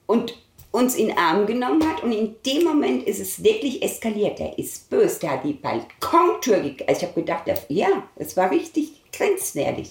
und 0.04 0.36
uns 0.70 0.96
in 0.96 1.06
den 1.06 1.16
Arm 1.16 1.46
genommen 1.46 1.82
hat 1.88 2.02
und 2.02 2.12
in 2.12 2.34
dem 2.44 2.64
Moment 2.64 3.04
ist 3.04 3.20
es 3.20 3.42
wirklich 3.42 3.82
eskaliert. 3.82 4.38
Er 4.38 4.58
ist 4.58 4.90
böse, 4.90 5.20
der 5.20 5.30
hat 5.30 5.44
die 5.44 5.54
Balkontür 5.54 6.60
ge 6.60 6.86
Also 6.86 7.00
ich 7.00 7.08
habe 7.08 7.20
gedacht, 7.22 7.44
ja, 7.70 7.88
es 8.16 8.36
war 8.36 8.50
richtig 8.50 9.00
grenzwertig. 9.10 9.88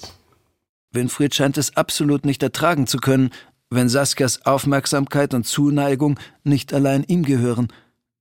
Winfried 0.91 1.33
scheint 1.33 1.57
es 1.57 1.75
absolut 1.75 2.27
nicht 2.27 2.43
ertragen 2.43 2.85
zu 2.85 2.99
können, 2.99 3.31
wenn 3.71 3.89
Saskias 3.89 4.45
Aufmerksamkeit 4.45 5.33
und 5.33 5.47
Zuneigung 5.47 6.19
nicht 6.43 6.75
allein 6.75 7.03
ihm 7.05 7.23
gehören. 7.23 7.73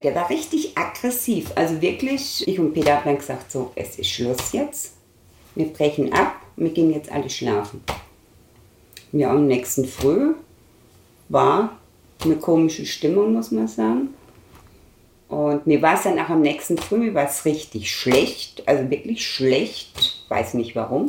Der 0.04 0.14
war 0.14 0.30
richtig 0.30 0.78
aggressiv. 0.78 1.50
Also 1.56 1.82
wirklich, 1.82 2.46
ich 2.46 2.60
und 2.60 2.72
Peter 2.72 2.96
haben 2.96 3.04
dann 3.04 3.18
gesagt, 3.18 3.50
so, 3.50 3.72
es 3.74 3.98
ist 3.98 4.08
Schluss 4.08 4.52
jetzt. 4.52 4.94
Wir 5.56 5.66
brechen 5.72 6.12
ab, 6.12 6.36
wir 6.54 6.70
gehen 6.70 6.92
jetzt 6.92 7.10
alle 7.10 7.28
schlafen. 7.28 7.82
Ja, 9.10 9.30
am 9.30 9.48
nächsten 9.48 9.86
Früh 9.86 10.34
war 11.28 11.78
eine 12.22 12.36
komische 12.36 12.86
Stimmung, 12.86 13.32
muss 13.32 13.50
man 13.50 13.66
sagen. 13.66 14.14
Und 15.26 15.66
mir 15.66 15.82
war 15.82 15.94
es 15.94 16.04
dann 16.04 16.18
auch 16.20 16.28
am 16.28 16.42
nächsten 16.42 16.78
Früh, 16.78 16.98
mir 16.98 17.14
war 17.14 17.28
es 17.28 17.44
richtig 17.44 17.92
schlecht, 17.92 18.66
also 18.68 18.88
wirklich 18.90 19.26
schlecht, 19.26 20.24
weiß 20.28 20.54
nicht 20.54 20.76
warum. 20.76 21.08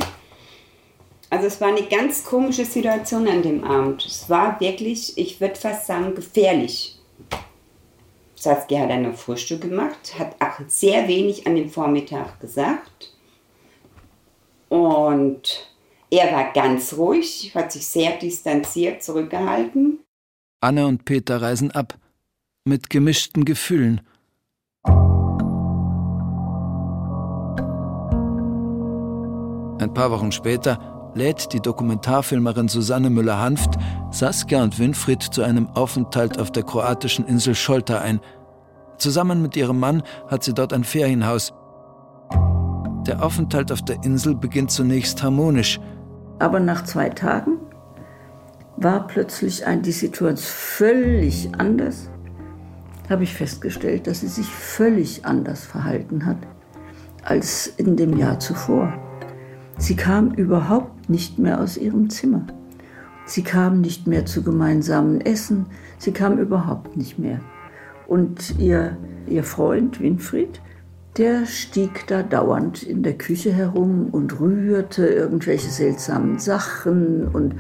Also 1.30 1.46
es 1.46 1.62
war 1.62 1.68
eine 1.68 1.84
ganz 1.84 2.24
komische 2.24 2.66
Situation 2.66 3.28
an 3.28 3.44
dem 3.44 3.64
Abend. 3.64 4.04
Es 4.04 4.32
war 4.32 4.60
wirklich, 4.60 5.16
ich 5.16 5.40
würde 5.40 5.56
fast 5.56 5.86
sagen, 5.86 6.16
gefährlich. 6.16 6.96
Saskia 8.40 8.82
hat 8.82 8.90
dann 8.90 9.14
Frühstück 9.14 9.62
gemacht, 9.62 10.18
hat 10.18 10.36
auch 10.40 10.60
sehr 10.68 11.10
wenig 11.10 11.46
an 11.46 11.56
dem 11.56 11.70
Vormittag 11.70 12.40
gesagt. 12.40 13.14
Und 14.70 15.70
er 16.10 16.32
war 16.32 16.54
ganz 16.54 16.94
ruhig, 16.94 17.52
hat 17.54 17.74
sich 17.74 17.86
sehr 17.86 18.18
distanziert 18.18 19.04
zurückgehalten. 19.04 20.00
Anne 20.62 20.88
und 20.88 21.04
Peter 21.04 21.42
reisen 21.42 21.72
ab, 21.72 21.96
mit 22.64 22.90
gemischten 22.90 23.44
Gefühlen. 23.44 24.02
Ein 29.82 29.94
paar 29.94 30.12
Wochen 30.12 30.32
später 30.32 30.99
lädt 31.16 31.54
die 31.54 31.60
Dokumentarfilmerin 31.60 32.68
Susanne 32.68 33.10
Müller-Hanft 33.10 33.76
Saskia 34.12 34.64
und 34.64 34.80
Winfried 34.80 35.22
zu 35.22 35.42
einem 35.42 35.68
Aufenthalt 35.76 36.40
auf 36.40 36.52
der 36.52 36.64
kroatischen 36.64 37.26
Insel 37.26 37.56
Scholta 37.56 38.00
ein. 38.00 38.20
Zusammen 38.98 39.42
mit 39.42 39.56
ihrem 39.56 39.80
Mann 39.80 40.04
hat 40.28 40.44
sie 40.44 40.54
dort 40.54 40.74
ein 40.74 40.84
Ferienhaus. 40.84 41.54
Der 43.08 43.24
Aufenthalt 43.24 43.72
auf 43.72 43.82
der 43.82 44.04
Insel 44.04 44.36
beginnt 44.36 44.72
zunächst 44.72 45.24
harmonisch. 45.24 45.80
Aber 46.40 46.60
nach 46.60 46.84
zwei 46.84 47.10
Tagen 47.10 47.58
war 48.78 49.08
plötzlich 49.08 49.64
die 49.84 49.92
Situation 49.92 50.38
völlig 50.38 51.50
anders. 51.58 52.10
Habe 53.10 53.24
ich 53.24 53.34
festgestellt, 53.34 54.08
dass 54.08 54.22
sie 54.22 54.28
sich 54.28 54.48
völlig 54.48 55.26
anders 55.26 55.66
verhalten 55.66 56.26
hat 56.26 56.38
als 57.24 57.68
in 57.78 57.96
dem 57.96 58.18
Jahr 58.18 58.40
zuvor. 58.40 58.94
Sie 59.78 59.96
kam 59.96 60.32
überhaupt 60.32 60.99
nicht 61.10 61.40
mehr 61.40 61.62
aus 61.62 61.78
ihrem 61.78 62.10
Zimmer. 62.10 62.46
Sie 63.26 63.44
kam 63.44 63.82
nicht 63.82 64.08
mehr 64.08 64.26
zu 64.26 64.42
gemeinsamen 64.42 65.22
Essen. 65.22 65.68
Sie 65.98 66.12
kam 66.12 66.40
überhaupt 66.40 66.98
nicht 66.98 67.20
mehr. 67.20 67.40
Und 68.08 68.58
ihr, 68.58 68.98
ihr 69.28 69.44
Freund 69.44 70.02
Winfried, 70.02 70.62
der 71.18 71.46
stieg 71.46 72.08
da 72.08 72.24
dauernd 72.24 72.82
in 72.82 73.04
der 73.04 73.18
Küche 73.18 73.52
herum 73.54 74.08
und 74.12 74.40
rührte 74.40 75.06
irgendwelche 75.06 75.70
seltsamen 75.70 76.40
Sachen. 76.40 77.28
Und, 77.28 77.56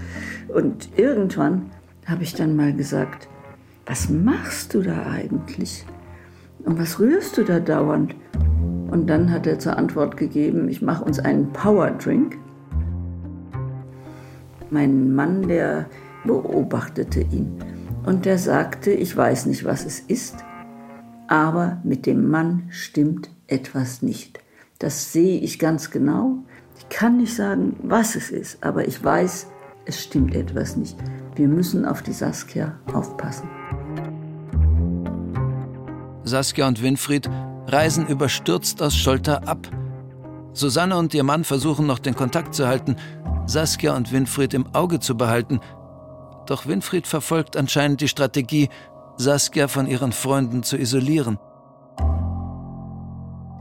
und 0.47 0.89
irgendwann 0.97 1.69
habe 2.07 2.23
ich 2.23 2.33
dann 2.33 2.55
mal 2.55 2.73
gesagt, 2.73 3.27
was 3.85 4.09
machst 4.09 4.73
du 4.73 4.81
da 4.81 5.05
eigentlich? 5.11 5.85
Und 6.65 6.79
was 6.79 6.99
rührst 6.99 7.37
du 7.37 7.43
da 7.43 7.59
dauernd? 7.59 8.15
Und 8.89 9.07
dann 9.07 9.31
hat 9.31 9.45
er 9.45 9.59
zur 9.59 9.77
Antwort 9.77 10.17
gegeben, 10.17 10.67
ich 10.67 10.81
mache 10.81 11.03
uns 11.03 11.19
einen 11.19 11.51
Power 11.53 11.91
Drink. 11.91 12.37
Mein 14.71 15.15
Mann, 15.15 15.47
der 15.47 15.87
beobachtete 16.25 17.21
ihn 17.21 17.57
und 18.05 18.25
der 18.25 18.37
sagte, 18.37 18.91
ich 18.91 19.15
weiß 19.15 19.47
nicht, 19.47 19.65
was 19.65 19.85
es 19.85 19.99
ist, 19.99 20.37
aber 21.27 21.79
mit 21.83 22.05
dem 22.05 22.29
Mann 22.29 22.63
stimmt 22.69 23.29
etwas 23.47 24.01
nicht. 24.01 24.39
Das 24.77 25.11
sehe 25.11 25.39
ich 25.39 25.59
ganz 25.59 25.91
genau. 25.91 26.37
Ich 26.77 26.89
kann 26.89 27.17
nicht 27.17 27.35
sagen, 27.35 27.75
was 27.83 28.15
es 28.15 28.29
ist, 28.29 28.63
aber 28.63 28.87
ich 28.87 29.03
weiß, 29.03 29.47
es 29.85 30.01
stimmt 30.01 30.35
etwas 30.35 30.75
nicht. 30.75 30.97
Wir 31.35 31.47
müssen 31.47 31.85
auf 31.85 32.01
die 32.01 32.13
Saskia 32.13 32.77
aufpassen. 32.93 33.49
Saskia 36.23 36.67
und 36.67 36.83
Winfried 36.83 37.29
reisen 37.67 38.07
überstürzt 38.07 38.81
aus 38.81 38.95
Scholter 38.95 39.47
ab. 39.47 39.67
Susanne 40.53 40.97
und 40.97 41.13
ihr 41.13 41.23
Mann 41.23 41.43
versuchen 41.43 41.87
noch 41.87 41.99
den 41.99 42.15
Kontakt 42.15 42.53
zu 42.53 42.67
halten, 42.67 42.95
Saskia 43.49 43.95
und 43.95 44.11
Winfried 44.11 44.53
im 44.53 44.75
Auge 44.75 44.99
zu 44.99 45.17
behalten. 45.17 45.59
Doch 46.45 46.67
Winfried 46.67 47.07
verfolgt 47.07 47.57
anscheinend 47.57 47.99
die 47.99 48.07
Strategie, 48.07 48.69
Saskia 49.17 49.67
von 49.67 49.87
ihren 49.87 50.11
Freunden 50.11 50.61
zu 50.61 50.77
isolieren. 50.77 51.39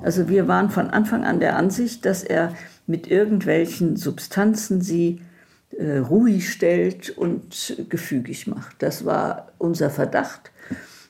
Also 0.02 0.28
wir 0.28 0.47
waren 0.47 0.68
von 0.68 0.90
Anfang 0.90 1.25
an 1.25 1.40
der 1.40 1.57
Ansicht, 1.57 2.04
dass 2.04 2.23
er 2.23 2.52
mit 2.87 3.07
irgendwelchen 3.07 3.97
Substanzen 3.97 4.83
sie 4.83 5.23
äh, 5.71 5.97
ruhig 5.97 6.52
stellt 6.52 7.09
und 7.09 7.83
gefügig 7.88 8.47
macht. 8.47 8.76
Das 8.83 9.07
war 9.07 9.52
unser 9.57 9.88
Verdacht. 9.88 10.52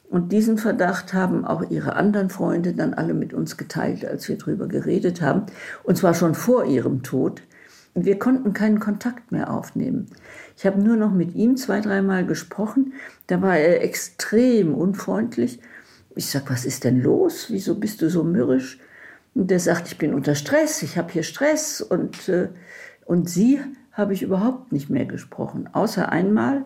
Und 0.09 0.31
diesen 0.31 0.57
Verdacht 0.57 1.13
haben 1.13 1.45
auch 1.45 1.69
ihre 1.69 1.97
anderen 1.97 2.31
Freunde 2.31 2.75
dann 2.75 2.95
alle 2.95 3.13
mit 3.13 3.35
uns 3.35 3.57
geteilt, 3.57 4.07
als 4.07 4.29
wir 4.29 4.39
darüber 4.39 4.69
geredet 4.69 5.21
haben. 5.21 5.47
Und 5.83 5.99
zwar 5.99 6.15
schon 6.15 6.37
vor 6.37 6.65
ihrem 6.65 7.03
Tod. 7.03 7.43
Wir 8.05 8.19
konnten 8.19 8.53
keinen 8.53 8.81
Kontakt 8.81 9.33
mehr 9.33 9.53
aufnehmen. 9.53 10.07
Ich 10.57 10.67
habe 10.67 10.81
nur 10.81 10.97
noch 10.97 11.13
mit 11.13 11.35
ihm 11.35 11.57
zwei, 11.57 11.81
dreimal 11.81 12.27
gesprochen. 12.27 12.95
Da 13.27 13.41
war 13.43 13.57
er 13.57 13.83
extrem 13.83 14.75
unfreundlich. 14.75 15.61
Ich 16.15 16.31
sage, 16.31 16.47
was 16.49 16.65
ist 16.65 16.85
denn 16.85 17.01
los? 17.01 17.47
Wieso 17.51 17.77
bist 17.77 18.03
du 18.03 18.11
so 18.11 18.25
mürrisch? 18.25 18.79
Und 19.35 19.51
der 19.51 19.61
sagt, 19.61 19.89
ich 19.89 19.99
bin 19.99 20.15
unter 20.15 20.35
Stress, 20.35 20.83
ich 20.83 20.99
habe 20.99 21.13
hier 21.13 21.23
Stress. 21.23 21.81
Und, 21.81 22.29
äh, 22.29 22.49
und 23.07 23.31
sie 23.31 23.61
habe 23.93 24.15
ich 24.15 24.23
überhaupt 24.23 24.73
nicht 24.73 24.91
mehr 24.91 25.07
gesprochen, 25.07 25.69
außer 25.73 26.11
einmal, 26.11 26.65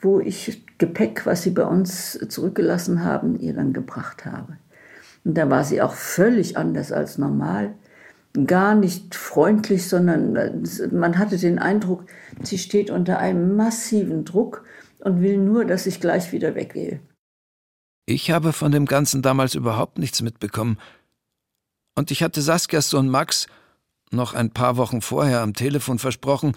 wo 0.00 0.20
ich 0.20 0.64
Gepäck, 0.78 1.26
was 1.26 1.42
sie 1.42 1.50
bei 1.50 1.64
uns 1.64 2.18
zurückgelassen 2.28 3.04
haben, 3.04 3.38
ihr 3.40 3.54
dann 3.54 3.72
gebracht 3.72 4.24
habe. 4.24 4.58
Und 5.24 5.36
da 5.36 5.50
war 5.50 5.64
sie 5.64 5.82
auch 5.82 5.94
völlig 5.94 6.56
anders 6.56 6.92
als 6.92 7.18
normal. 7.18 7.74
Gar 8.46 8.74
nicht 8.74 9.14
freundlich, 9.14 9.88
sondern 9.88 10.62
man 10.92 11.18
hatte 11.18 11.38
den 11.38 11.58
Eindruck, 11.58 12.04
sie 12.42 12.58
steht 12.58 12.90
unter 12.90 13.18
einem 13.18 13.56
massiven 13.56 14.24
Druck 14.24 14.64
und 15.00 15.22
will 15.22 15.38
nur, 15.38 15.64
dass 15.64 15.86
ich 15.86 16.00
gleich 16.00 16.32
wieder 16.32 16.54
weggehe. 16.54 17.00
Ich 18.06 18.30
habe 18.30 18.52
von 18.52 18.72
dem 18.72 18.86
Ganzen 18.86 19.22
damals 19.22 19.54
überhaupt 19.54 19.98
nichts 19.98 20.22
mitbekommen. 20.22 20.78
Und 21.94 22.10
ich 22.10 22.22
hatte 22.22 22.40
Saskias 22.42 22.90
Sohn 22.90 23.08
Max 23.08 23.48
noch 24.10 24.34
ein 24.34 24.50
paar 24.50 24.76
Wochen 24.76 25.02
vorher 25.02 25.40
am 25.40 25.54
Telefon 25.54 25.98
versprochen, 25.98 26.54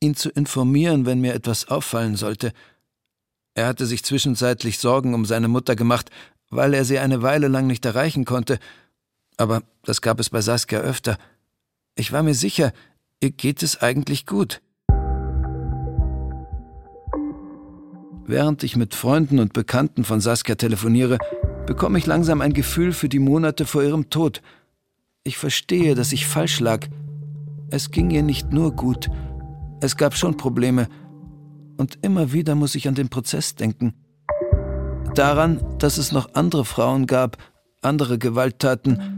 ihn 0.00 0.14
zu 0.14 0.30
informieren, 0.30 1.06
wenn 1.06 1.20
mir 1.20 1.34
etwas 1.34 1.68
auffallen 1.68 2.16
sollte. 2.16 2.52
Er 3.54 3.66
hatte 3.66 3.86
sich 3.86 4.04
zwischenzeitlich 4.04 4.78
Sorgen 4.78 5.14
um 5.14 5.24
seine 5.24 5.48
Mutter 5.48 5.76
gemacht, 5.76 6.10
weil 6.50 6.74
er 6.74 6.84
sie 6.84 6.98
eine 6.98 7.22
Weile 7.22 7.48
lang 7.48 7.66
nicht 7.66 7.84
erreichen 7.84 8.24
konnte. 8.24 8.58
Aber 9.38 9.62
das 9.84 10.02
gab 10.02 10.20
es 10.20 10.28
bei 10.28 10.42
Saskia 10.42 10.80
öfter. 10.80 11.16
Ich 11.94 12.12
war 12.12 12.22
mir 12.22 12.34
sicher, 12.34 12.72
ihr 13.20 13.30
geht 13.30 13.62
es 13.62 13.80
eigentlich 13.80 14.26
gut. 14.26 14.60
Während 18.26 18.62
ich 18.62 18.76
mit 18.76 18.94
Freunden 18.94 19.38
und 19.38 19.54
Bekannten 19.54 20.04
von 20.04 20.20
Saskia 20.20 20.56
telefoniere, 20.56 21.16
bekomme 21.66 21.98
ich 21.98 22.04
langsam 22.04 22.42
ein 22.42 22.52
Gefühl 22.52 22.92
für 22.92 23.08
die 23.08 23.20
Monate 23.20 23.64
vor 23.64 23.82
ihrem 23.82 24.10
Tod. 24.10 24.42
Ich 25.24 25.38
verstehe, 25.38 25.94
dass 25.94 26.12
ich 26.12 26.26
falsch 26.26 26.60
lag. 26.60 26.86
Es 27.70 27.90
ging 27.90 28.10
ihr 28.10 28.22
nicht 28.22 28.52
nur 28.52 28.72
gut. 28.72 29.08
Es 29.80 29.96
gab 29.96 30.14
schon 30.14 30.36
Probleme, 30.36 30.88
und 31.78 31.98
immer 32.02 32.32
wieder 32.32 32.56
muss 32.56 32.74
ich 32.74 32.88
an 32.88 32.96
den 32.96 33.08
Prozess 33.08 33.54
denken. 33.54 33.94
Daran, 35.14 35.60
dass 35.78 35.96
es 35.96 36.10
noch 36.12 36.34
andere 36.34 36.64
Frauen 36.64 37.06
gab, 37.06 37.38
andere 37.82 38.18
Gewalttaten, 38.18 39.17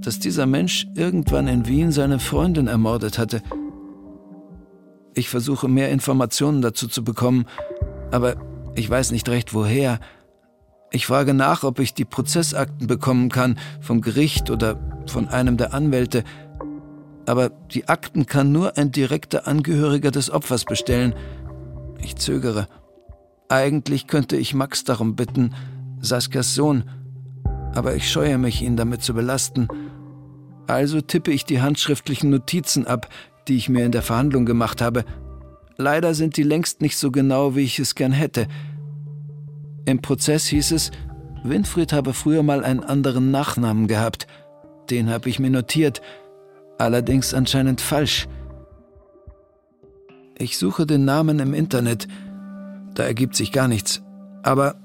dass 0.00 0.18
dieser 0.18 0.46
Mensch 0.46 0.86
irgendwann 0.94 1.48
in 1.48 1.66
Wien 1.66 1.92
seine 1.92 2.18
Freundin 2.18 2.66
ermordet 2.66 3.18
hatte. 3.18 3.42
Ich 5.14 5.28
versuche 5.28 5.68
mehr 5.68 5.90
Informationen 5.90 6.62
dazu 6.62 6.86
zu 6.88 7.02
bekommen, 7.02 7.46
aber 8.10 8.36
ich 8.74 8.88
weiß 8.88 9.10
nicht 9.10 9.28
recht 9.28 9.54
woher. 9.54 9.98
Ich 10.90 11.06
frage 11.06 11.34
nach, 11.34 11.64
ob 11.64 11.80
ich 11.80 11.92
die 11.92 12.04
Prozessakten 12.04 12.86
bekommen 12.86 13.28
kann, 13.28 13.58
vom 13.80 14.00
Gericht 14.00 14.50
oder 14.50 14.78
von 15.06 15.28
einem 15.28 15.56
der 15.56 15.74
Anwälte, 15.74 16.24
aber 17.26 17.50
die 17.50 17.88
Akten 17.88 18.24
kann 18.24 18.52
nur 18.52 18.78
ein 18.78 18.90
direkter 18.90 19.46
Angehöriger 19.46 20.10
des 20.10 20.30
Opfers 20.30 20.64
bestellen. 20.64 21.14
Ich 22.00 22.16
zögere. 22.16 22.68
Eigentlich 23.50 24.06
könnte 24.06 24.36
ich 24.36 24.54
Max 24.54 24.84
darum 24.84 25.14
bitten, 25.14 25.54
Saskias 26.00 26.54
Sohn, 26.54 26.84
aber 27.74 27.94
ich 27.94 28.10
scheue 28.10 28.38
mich, 28.38 28.62
ihn 28.62 28.76
damit 28.76 29.02
zu 29.02 29.12
belasten. 29.12 29.68
Also 30.68 31.00
tippe 31.00 31.32
ich 31.32 31.46
die 31.46 31.62
handschriftlichen 31.62 32.28
Notizen 32.28 32.86
ab, 32.86 33.08
die 33.48 33.56
ich 33.56 33.70
mir 33.70 33.86
in 33.86 33.92
der 33.92 34.02
Verhandlung 34.02 34.44
gemacht 34.44 34.82
habe. 34.82 35.04
Leider 35.78 36.12
sind 36.12 36.36
die 36.36 36.42
längst 36.42 36.82
nicht 36.82 36.98
so 36.98 37.10
genau, 37.10 37.56
wie 37.56 37.62
ich 37.62 37.78
es 37.78 37.94
gern 37.94 38.12
hätte. 38.12 38.46
Im 39.86 40.02
Prozess 40.02 40.46
hieß 40.46 40.72
es, 40.72 40.90
Winfried 41.42 41.94
habe 41.94 42.12
früher 42.12 42.42
mal 42.42 42.64
einen 42.64 42.84
anderen 42.84 43.30
Nachnamen 43.30 43.86
gehabt. 43.86 44.26
Den 44.90 45.08
habe 45.08 45.30
ich 45.30 45.38
mir 45.38 45.50
notiert, 45.50 46.02
allerdings 46.76 47.32
anscheinend 47.32 47.80
falsch. 47.80 48.28
Ich 50.36 50.58
suche 50.58 50.84
den 50.84 51.06
Namen 51.06 51.38
im 51.38 51.54
Internet. 51.54 52.08
Da 52.94 53.04
ergibt 53.04 53.36
sich 53.36 53.52
gar 53.52 53.68
nichts. 53.68 54.02
Aber 54.42 54.76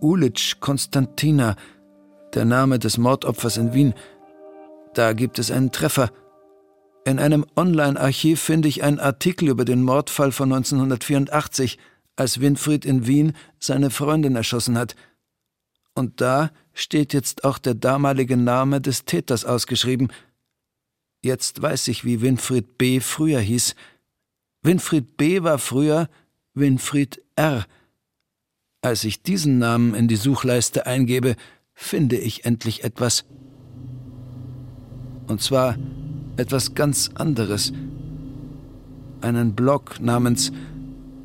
Ulitsch 0.00 0.58
Konstantina, 0.60 1.54
der 2.32 2.46
Name 2.46 2.78
des 2.78 2.96
Mordopfers 2.96 3.58
in 3.58 3.74
Wien, 3.74 3.94
da 4.98 5.12
gibt 5.12 5.38
es 5.38 5.52
einen 5.52 5.70
Treffer. 5.70 6.10
In 7.04 7.20
einem 7.20 7.46
Online-Archiv 7.54 8.40
finde 8.40 8.66
ich 8.66 8.82
einen 8.82 8.98
Artikel 8.98 9.48
über 9.48 9.64
den 9.64 9.84
Mordfall 9.84 10.32
von 10.32 10.52
1984, 10.52 11.78
als 12.16 12.40
Winfried 12.40 12.84
in 12.84 13.06
Wien 13.06 13.34
seine 13.60 13.90
Freundin 13.90 14.34
erschossen 14.34 14.76
hat. 14.76 14.96
Und 15.94 16.20
da 16.20 16.50
steht 16.74 17.12
jetzt 17.12 17.44
auch 17.44 17.58
der 17.58 17.74
damalige 17.74 18.36
Name 18.36 18.80
des 18.80 19.04
Täters 19.04 19.44
ausgeschrieben. 19.44 20.08
Jetzt 21.22 21.62
weiß 21.62 21.86
ich, 21.88 22.04
wie 22.04 22.20
Winfried 22.20 22.76
B. 22.76 22.98
früher 22.98 23.40
hieß. 23.40 23.76
Winfried 24.62 25.16
B. 25.16 25.44
war 25.44 25.58
früher 25.58 26.08
Winfried 26.54 27.22
R. 27.36 27.66
Als 28.82 29.04
ich 29.04 29.22
diesen 29.22 29.60
Namen 29.60 29.94
in 29.94 30.08
die 30.08 30.16
Suchleiste 30.16 30.86
eingebe, 30.86 31.36
finde 31.72 32.16
ich 32.16 32.44
endlich 32.44 32.82
etwas. 32.82 33.24
Und 35.28 35.40
zwar 35.40 35.76
etwas 36.36 36.74
ganz 36.74 37.10
anderes. 37.14 37.72
Einen 39.20 39.52
Blog 39.52 40.00
namens 40.00 40.52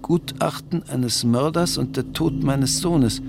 Gutachten 0.02 0.84
eines 0.90 1.24
Mörders 1.24 1.78
und 1.78 1.96
der 1.96 2.12
Tod 2.14 2.44
meines 2.44 2.80
Sohnes. 2.80 3.22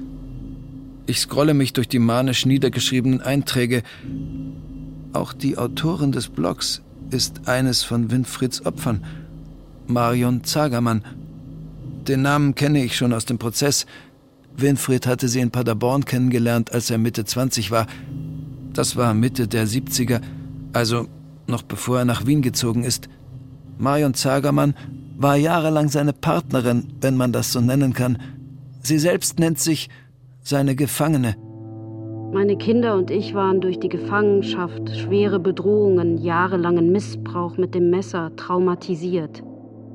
Ich 1.07 1.21
scrolle 1.21 1.55
mich 1.55 1.73
durch 1.73 1.89
die 1.89 1.99
manisch 1.99 2.47
niedergeschriebenen 2.47 3.21
Einträge. 3.21 3.83
Auch 5.13 5.33
die 5.33 5.57
Autorin 5.57 6.13
des 6.13 6.29
Blogs 6.29 6.83
ist 7.11 7.47
eines 7.47 7.85
von 7.85 8.11
Winfrieds 8.11 8.67
Opfern. 8.67 9.05
Marion 9.87 10.45
Zagermann. 10.45 11.05
Den 12.09 12.23
Namen 12.23 12.55
kenne 12.55 12.83
ich 12.83 12.97
schon 12.97 13.13
aus 13.13 13.25
dem 13.25 13.39
Prozess. 13.39 13.87
Winfried 14.57 15.07
hatte 15.07 15.29
sie 15.29 15.41
in 15.41 15.51
Paderborn 15.51 16.05
kennengelernt, 16.05 16.73
als 16.73 16.91
er 16.91 16.99
Mitte 16.99 17.25
20 17.25 17.71
war. 17.71 17.87
Das 18.73 18.97
war 18.97 19.15
Mitte 19.15 19.47
der 19.47 19.69
70er, 19.69 20.21
also 20.75 21.07
noch 21.47 21.63
bevor 21.63 21.99
er 21.99 22.05
nach 22.05 22.27
Wien 22.27 22.43
gezogen 22.43 22.85
ist. 22.85 23.09
Marion 23.79 24.15
Zagermann 24.15 24.75
war 25.17 25.37
jahrelang 25.37 25.89
seine 25.89 26.13
Partnerin, 26.13 26.93
wenn 27.01 27.17
man 27.17 27.33
das 27.33 27.53
so 27.53 27.61
nennen 27.61 27.93
kann. 27.93 28.19
Sie 28.83 28.99
selbst 28.99 29.39
nennt 29.39 29.59
sich 29.59 29.89
seine 30.43 30.75
Gefangene. 30.75 31.37
Meine 32.33 32.59
Kinder 32.59 32.97
und 32.97 33.11
ich 33.11 33.33
waren 33.35 33.61
durch 33.61 33.79
die 33.79 33.89
Gefangenschaft, 33.89 34.91
schwere 34.97 35.39
Bedrohungen, 35.39 36.19
jahrelangen 36.19 36.91
Missbrauch 36.91 37.57
mit 37.57 37.75
dem 37.75 37.91
Messer 37.91 38.35
traumatisiert. 38.37 39.43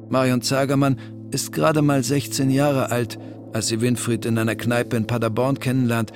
Marion 0.08 0.42
Zagermann 0.42 0.98
ist 1.32 1.52
gerade 1.52 1.82
mal 1.82 2.02
16 2.02 2.50
Jahre 2.50 2.92
alt, 2.92 3.20
als 3.52 3.68
sie 3.68 3.82
Winfried 3.82 4.26
in 4.26 4.38
einer 4.38 4.56
Kneipe 4.56 4.96
in 4.96 5.06
Paderborn 5.06 5.60
kennenlernt. 5.60 6.14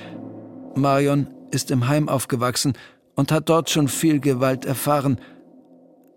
Marion 0.74 1.28
ist 1.50 1.70
im 1.70 1.88
Heim 1.88 2.08
aufgewachsen 2.08 2.72
und 3.14 3.32
hat 3.32 3.48
dort 3.48 3.70
schon 3.70 3.88
viel 3.88 4.20
Gewalt 4.20 4.64
erfahren. 4.64 5.18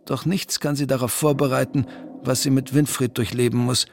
Doch 0.05 0.25
nichts 0.25 0.59
kann 0.59 0.75
sie 0.75 0.87
darauf 0.87 1.11
vorbereiten, 1.11 1.85
was 2.23 2.43
sie 2.43 2.49
mit 2.49 2.73
Winfried 2.73 3.17
durchleben 3.17 3.59
muss. 3.59 3.87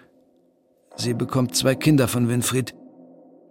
Sie 0.96 1.14
bekommt 1.14 1.56
zwei 1.56 1.74
Kinder 1.74 2.08
von 2.08 2.28
Winfried. 2.28 2.74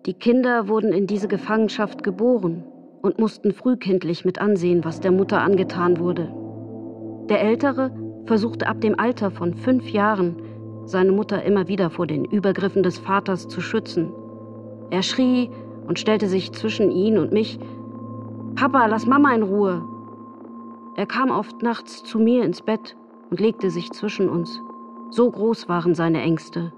Die 0.06 0.14
Kinder 0.14 0.68
wurden 0.68 0.92
in 0.92 1.08
diese 1.08 1.28
Gefangenschaft 1.28 2.04
geboren 2.04 2.64
und 3.02 3.20
mussten 3.20 3.54
frühkindlich 3.54 4.26
mit 4.26 4.40
ansehen, 4.40 4.84
was 4.84 5.00
der 5.00 5.12
Mutter 5.12 5.42
angetan 5.42 6.00
wurde. 6.00 6.34
Der 7.30 7.42
Ältere 7.42 7.92
versuchte 8.26 8.68
ab 8.68 8.82
dem 8.82 9.00
Alter 9.00 9.32
von 9.32 9.54
fünf 9.56 9.88
Jahren, 9.90 10.42
seine 10.86 11.12
Mutter 11.12 11.44
immer 11.44 11.68
wieder 11.68 11.90
vor 11.90 12.08
den 12.08 12.26
Übergriffen 12.26 12.84
des 12.84 12.98
Vaters 12.98 13.48
zu 13.48 13.62
schützen. 13.62 14.12
Er 14.90 15.04
schrie 15.04 15.50
und 15.88 16.00
stellte 16.00 16.28
sich 16.28 16.52
zwischen 16.52 16.92
ihn 16.92 17.18
und 17.18 17.32
mich. 17.32 17.60
Papa, 18.56 18.86
lass 18.86 19.06
Mama 19.06 19.34
in 19.34 19.44
Ruhe. 19.44 19.82
Er 20.96 21.08
kam 21.08 21.32
oft 21.32 21.62
nachts 21.64 22.04
zu 22.04 22.20
mir 22.20 22.44
ins 22.44 22.62
Bett 22.62 22.96
und 23.30 23.40
legte 23.40 23.72
sich 23.72 23.92
zwischen 23.92 24.30
uns. 24.30 24.60
So 25.10 25.30
groß 25.30 25.68
waren 25.68 25.96
seine 25.96 26.22
Ängste. 26.22 26.72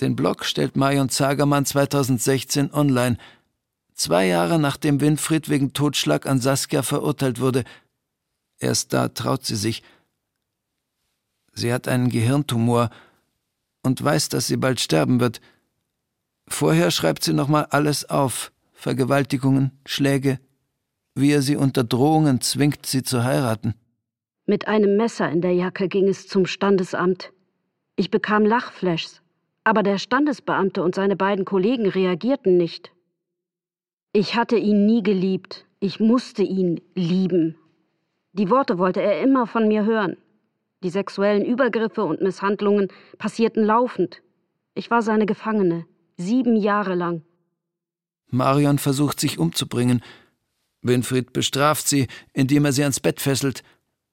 Den 0.00 0.16
Blog 0.16 0.44
stellt 0.44 0.76
Marion 0.76 1.10
Zagermann 1.10 1.66
2016 1.66 2.72
online, 2.72 3.18
zwei 3.92 4.26
Jahre 4.26 4.58
nachdem 4.58 5.00
Winfried 5.00 5.48
wegen 5.48 5.72
Totschlag 5.72 6.26
an 6.26 6.40
Saskia 6.40 6.82
verurteilt 6.82 7.40
wurde. 7.40 7.64
Erst 8.58 8.92
da 8.92 9.08
traut 9.08 9.44
sie 9.44 9.56
sich. 9.56 9.82
Sie 11.52 11.72
hat 11.72 11.88
einen 11.88 12.08
Gehirntumor 12.08 12.90
und 13.82 14.02
weiß, 14.02 14.30
dass 14.30 14.46
sie 14.46 14.56
bald 14.56 14.80
sterben 14.80 15.20
wird. 15.20 15.40
Vorher 16.48 16.90
schreibt 16.90 17.22
sie 17.22 17.34
nochmal 17.34 17.66
alles 17.70 18.08
auf: 18.08 18.50
Vergewaltigungen, 18.72 19.70
Schläge, 19.86 20.40
wie 21.14 21.32
er 21.32 21.42
sie 21.42 21.56
unter 21.56 21.84
Drohungen 21.84 22.40
zwingt, 22.40 22.86
sie 22.86 23.02
zu 23.02 23.24
heiraten. 23.24 23.74
Mit 24.46 24.68
einem 24.68 24.96
Messer 24.96 25.30
in 25.30 25.40
der 25.40 25.52
Jacke 25.52 25.88
ging 25.88 26.08
es 26.08 26.26
zum 26.26 26.46
Standesamt. 26.46 27.32
Ich 27.96 28.10
bekam 28.10 28.44
Lachflashs, 28.44 29.22
aber 29.62 29.82
der 29.82 29.98
Standesbeamte 29.98 30.82
und 30.82 30.94
seine 30.94 31.16
beiden 31.16 31.44
Kollegen 31.44 31.88
reagierten 31.88 32.56
nicht. 32.56 32.92
Ich 34.12 34.36
hatte 34.36 34.56
ihn 34.56 34.86
nie 34.86 35.02
geliebt, 35.02 35.66
ich 35.80 36.00
musste 36.00 36.42
ihn 36.42 36.80
lieben. 36.94 37.56
Die 38.32 38.50
Worte 38.50 38.78
wollte 38.78 39.00
er 39.00 39.20
immer 39.20 39.46
von 39.46 39.68
mir 39.68 39.84
hören. 39.84 40.16
Die 40.82 40.90
sexuellen 40.90 41.44
Übergriffe 41.44 42.04
und 42.04 42.20
Misshandlungen 42.20 42.88
passierten 43.16 43.64
laufend. 43.64 44.22
Ich 44.74 44.90
war 44.90 45.02
seine 45.02 45.24
Gefangene, 45.24 45.86
sieben 46.16 46.56
Jahre 46.56 46.94
lang. 46.94 47.22
Marion 48.28 48.78
versucht 48.78 49.20
sich 49.20 49.38
umzubringen. 49.38 50.02
Winfried 50.84 51.32
bestraft 51.32 51.88
sie, 51.88 52.06
indem 52.32 52.64
er 52.64 52.72
sie 52.72 52.82
ans 52.82 53.00
Bett 53.00 53.20
fesselt. 53.20 53.62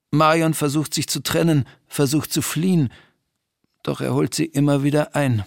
Marion 0.09 0.53
versucht 0.53 0.93
sich 0.93 1.07
zu 1.07 1.21
trennen, 1.21 1.65
versucht 1.87 2.33
zu 2.33 2.41
fliehen, 2.41 2.91
doch 3.83 4.01
er 4.01 4.13
holt 4.13 4.33
sie 4.33 4.45
immer 4.45 4.83
wieder 4.83 5.15
ein. 5.15 5.43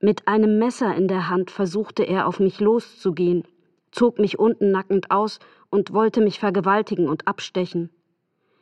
Mit 0.00 0.26
einem 0.26 0.58
Messer 0.58 0.94
in 0.96 1.06
der 1.08 1.28
Hand 1.28 1.50
versuchte 1.50 2.02
er 2.02 2.26
auf 2.26 2.40
mich 2.40 2.60
loszugehen, 2.60 3.44
zog 3.92 4.18
mich 4.18 4.38
unten 4.38 4.70
nackend 4.70 5.10
aus 5.10 5.38
und 5.70 5.92
wollte 5.92 6.20
mich 6.20 6.38
vergewaltigen 6.38 7.08
und 7.08 7.28
abstechen. 7.28 7.90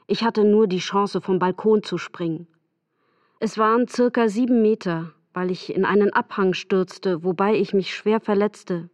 Ich 0.06 0.22
hatte 0.22 0.44
nur 0.44 0.66
die 0.66 0.78
Chance, 0.78 1.20
vom 1.20 1.38
Balkon 1.38 1.82
zu 1.82 1.96
springen. 1.96 2.46
Es 3.38 3.56
waren 3.56 3.88
circa 3.88 4.28
sieben 4.28 4.60
Meter, 4.60 5.12
weil 5.32 5.50
ich 5.50 5.74
in 5.74 5.84
einen 5.84 6.12
Abhang 6.12 6.52
stürzte, 6.52 7.22
wobei 7.24 7.54
ich 7.54 7.72
mich 7.72 7.94
schwer 7.94 8.20
verletzte. 8.20 8.90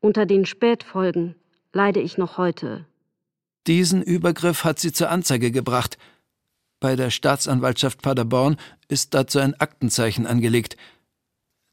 Unter 0.00 0.26
den 0.26 0.44
Spätfolgen 0.44 1.34
leide 1.72 2.00
ich 2.00 2.18
noch 2.18 2.38
heute. 2.38 2.86
Diesen 3.66 4.02
Übergriff 4.02 4.64
hat 4.64 4.78
sie 4.78 4.92
zur 4.92 5.10
Anzeige 5.10 5.50
gebracht. 5.50 5.98
Bei 6.80 6.96
der 6.96 7.10
Staatsanwaltschaft 7.10 8.02
Paderborn 8.02 8.56
ist 8.88 9.14
dazu 9.14 9.38
ein 9.38 9.54
Aktenzeichen 9.60 10.26
angelegt. 10.26 10.76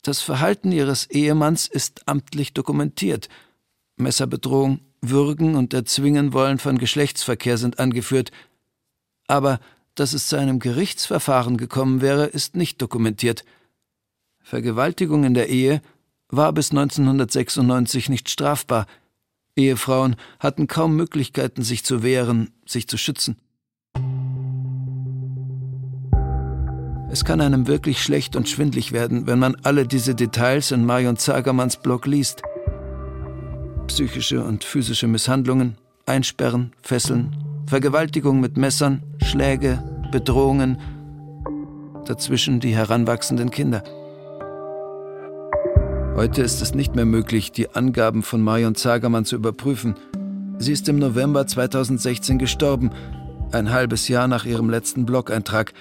Das 0.03 0.21
Verhalten 0.21 0.71
ihres 0.71 1.09
Ehemanns 1.09 1.67
ist 1.67 2.07
amtlich 2.07 2.53
dokumentiert. 2.53 3.29
Messerbedrohung, 3.95 4.81
Würgen 5.01 5.55
und 5.55 5.73
Erzwingen 5.73 6.33
wollen 6.33 6.59
von 6.59 6.77
Geschlechtsverkehr 6.77 7.57
sind 7.57 7.79
angeführt. 7.79 8.31
Aber 9.27 9.59
dass 9.95 10.13
es 10.13 10.27
zu 10.27 10.35
einem 10.35 10.59
Gerichtsverfahren 10.59 11.57
gekommen 11.57 12.01
wäre, 12.01 12.25
ist 12.25 12.55
nicht 12.55 12.81
dokumentiert. 12.81 13.43
Vergewaltigung 14.41 15.23
in 15.23 15.33
der 15.33 15.49
Ehe 15.49 15.81
war 16.29 16.53
bis 16.53 16.71
1996 16.71 18.09
nicht 18.09 18.29
strafbar. 18.29 18.85
Ehefrauen 19.57 20.15
hatten 20.39 20.67
kaum 20.67 20.95
Möglichkeiten, 20.95 21.63
sich 21.63 21.83
zu 21.83 22.03
wehren, 22.03 22.51
sich 22.65 22.87
zu 22.87 22.97
schützen. 22.97 23.37
Es 27.09 27.25
kann 27.25 27.41
einem 27.41 27.67
wirklich 27.67 28.01
schlecht 28.03 28.35
und 28.35 28.47
schwindlig 28.47 28.91
werden, 28.91 29.27
wenn 29.27 29.39
man 29.39 29.55
alle 29.63 29.87
diese 29.87 30.13
Details 30.13 30.71
in 30.71 30.85
Marion 30.85 31.17
Zagermanns 31.17 31.77
Blog 31.77 32.05
liest. 32.05 32.43
Psychische 33.87 34.43
und 34.43 34.63
physische 34.63 35.07
Misshandlungen, 35.07 35.77
Einsperren, 36.05 36.73
Fesseln, 36.81 37.35
Vergewaltigung 37.65 38.39
mit 38.39 38.57
Messern, 38.57 39.03
Schläge, 39.23 39.83
Bedrohungen, 40.11 40.77
dazwischen 42.05 42.59
die 42.59 42.75
heranwachsenden 42.75 43.51
Kinder. 43.51 43.83
Heute 46.17 46.41
ist 46.41 46.63
es 46.63 46.73
nicht 46.73 46.95
mehr 46.95 47.05
möglich, 47.05 47.51
die 47.51 47.69
Angaben 47.75 48.23
von 48.23 48.41
Marion 48.41 48.73
Zagermann 48.73 49.23
zu 49.23 49.35
überprüfen. 49.35 49.93
Sie 50.57 50.73
ist 50.73 50.89
im 50.89 50.97
November 50.97 51.45
2016 51.45 52.39
gestorben, 52.39 52.89
ein 53.51 53.71
halbes 53.71 54.07
Jahr 54.07 54.27
nach 54.27 54.43
ihrem 54.43 54.67
letzten 54.67 55.05
Blog-Eintrag. 55.05 55.73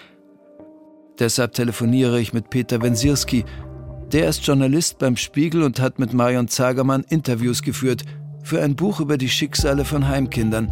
Deshalb 1.19 1.55
telefoniere 1.55 2.21
ich 2.21 2.35
mit 2.35 2.51
Peter 2.51 2.83
Wensierski. 2.83 3.47
Der 4.13 4.29
ist 4.29 4.47
Journalist 4.47 4.99
beim 4.99 5.17
Spiegel 5.17 5.63
und 5.63 5.81
hat 5.81 5.99
mit 5.99 6.13
Marion 6.13 6.49
Zagermann 6.49 7.07
Interviews 7.09 7.63
geführt 7.63 8.03
für 8.43 8.61
ein 8.61 8.77
Buch 8.77 9.01
über 9.01 9.17
die 9.17 9.31
Schicksale 9.31 9.87
von 9.87 10.07
Heimkindern. 10.07 10.71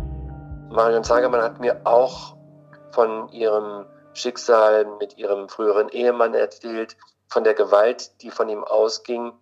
Marion 0.72 1.04
Zagermann 1.04 1.40
hat 1.40 1.58
mir 1.60 1.80
auch 1.84 2.36
von 2.92 3.30
ihrem 3.30 3.86
Schicksal 4.12 4.84
mit 5.00 5.16
ihrem 5.16 5.48
früheren 5.48 5.88
Ehemann 5.88 6.34
erzählt, 6.34 6.98
von 7.28 7.44
der 7.44 7.54
Gewalt, 7.54 8.22
die 8.22 8.30
von 8.30 8.48
ihm 8.48 8.64
ausging. 8.64 9.32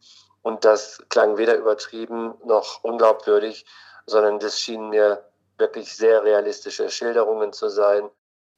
Und 0.42 0.64
das 0.64 1.02
klang 1.08 1.36
weder 1.36 1.56
übertrieben 1.56 2.34
noch 2.44 2.82
unglaubwürdig, 2.82 3.64
sondern 4.06 4.38
das 4.38 4.58
schienen 4.58 4.90
mir 4.90 5.22
wirklich 5.58 5.94
sehr 5.94 6.24
realistische 6.24 6.90
Schilderungen 6.90 7.52
zu 7.52 7.68
sein. 7.68 8.08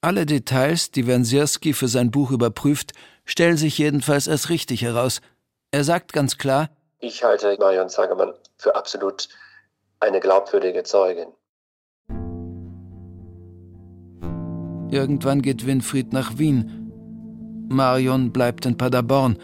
Alle 0.00 0.26
Details, 0.26 0.90
die 0.90 1.06
Wensierski 1.06 1.72
für 1.72 1.88
sein 1.88 2.10
Buch 2.10 2.30
überprüft, 2.30 2.92
stellen 3.24 3.56
sich 3.56 3.78
jedenfalls 3.78 4.28
als 4.28 4.50
richtig 4.50 4.82
heraus. 4.82 5.20
Er 5.70 5.84
sagt 5.84 6.12
ganz 6.12 6.38
klar, 6.38 6.68
ich 7.00 7.22
halte 7.22 7.56
Marion 7.58 7.88
Zagermann 7.88 8.34
für 8.56 8.74
absolut 8.74 9.28
eine 10.00 10.20
glaubwürdige 10.20 10.82
Zeugin. 10.84 11.28
Irgendwann 14.90 15.42
geht 15.42 15.66
Winfried 15.66 16.12
nach 16.12 16.38
Wien, 16.38 16.83
Marion 17.74 18.32
bleibt 18.32 18.66
in 18.66 18.76
Paderborn. 18.76 19.36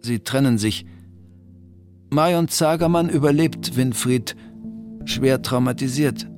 Sie 0.00 0.20
trennen 0.20 0.58
sich. 0.58 0.86
Marion 2.10 2.48
Zagermann 2.48 3.08
überlebt 3.08 3.76
Winfried, 3.76 4.36
schwer 5.04 5.42
traumatisiert. 5.42 6.28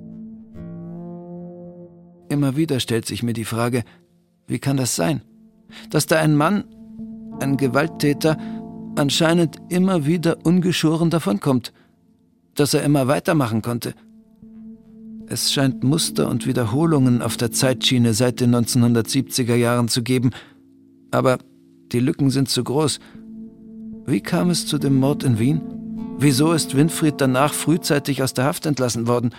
Immer 2.28 2.56
wieder 2.56 2.80
stellt 2.80 3.06
sich 3.06 3.22
mir 3.22 3.32
die 3.32 3.44
Frage, 3.44 3.84
wie 4.46 4.58
kann 4.58 4.76
das 4.76 4.96
sein? 4.96 5.22
Dass 5.90 6.06
da 6.06 6.18
ein 6.18 6.36
Mann, 6.36 6.64
ein 7.40 7.56
Gewalttäter, 7.56 8.36
anscheinend 8.96 9.56
immer 9.68 10.06
wieder 10.06 10.38
ungeschoren 10.44 11.10
davonkommt, 11.10 11.72
dass 12.54 12.74
er 12.74 12.82
immer 12.82 13.08
weitermachen 13.08 13.62
konnte. 13.62 13.94
Es 15.28 15.52
scheint 15.52 15.82
Muster 15.82 16.28
und 16.28 16.46
Wiederholungen 16.46 17.20
auf 17.20 17.36
der 17.36 17.50
Zeitschiene 17.50 18.14
seit 18.14 18.40
den 18.40 18.54
1970er 18.54 19.56
Jahren 19.56 19.88
zu 19.88 20.02
geben, 20.02 20.30
aber 21.10 21.38
die 21.92 22.00
Lücken 22.00 22.30
sind 22.30 22.48
zu 22.48 22.64
groß. 22.64 22.98
Wie 24.06 24.20
kam 24.20 24.50
es 24.50 24.66
zu 24.66 24.78
dem 24.78 24.96
Mord 24.96 25.24
in 25.24 25.38
Wien? 25.38 25.60
Wieso 26.18 26.52
ist 26.52 26.76
Winfried 26.76 27.14
danach 27.18 27.52
frühzeitig 27.52 28.22
aus 28.22 28.34
der 28.34 28.44
Haft 28.44 28.66
entlassen 28.66 29.06
worden? 29.06 29.34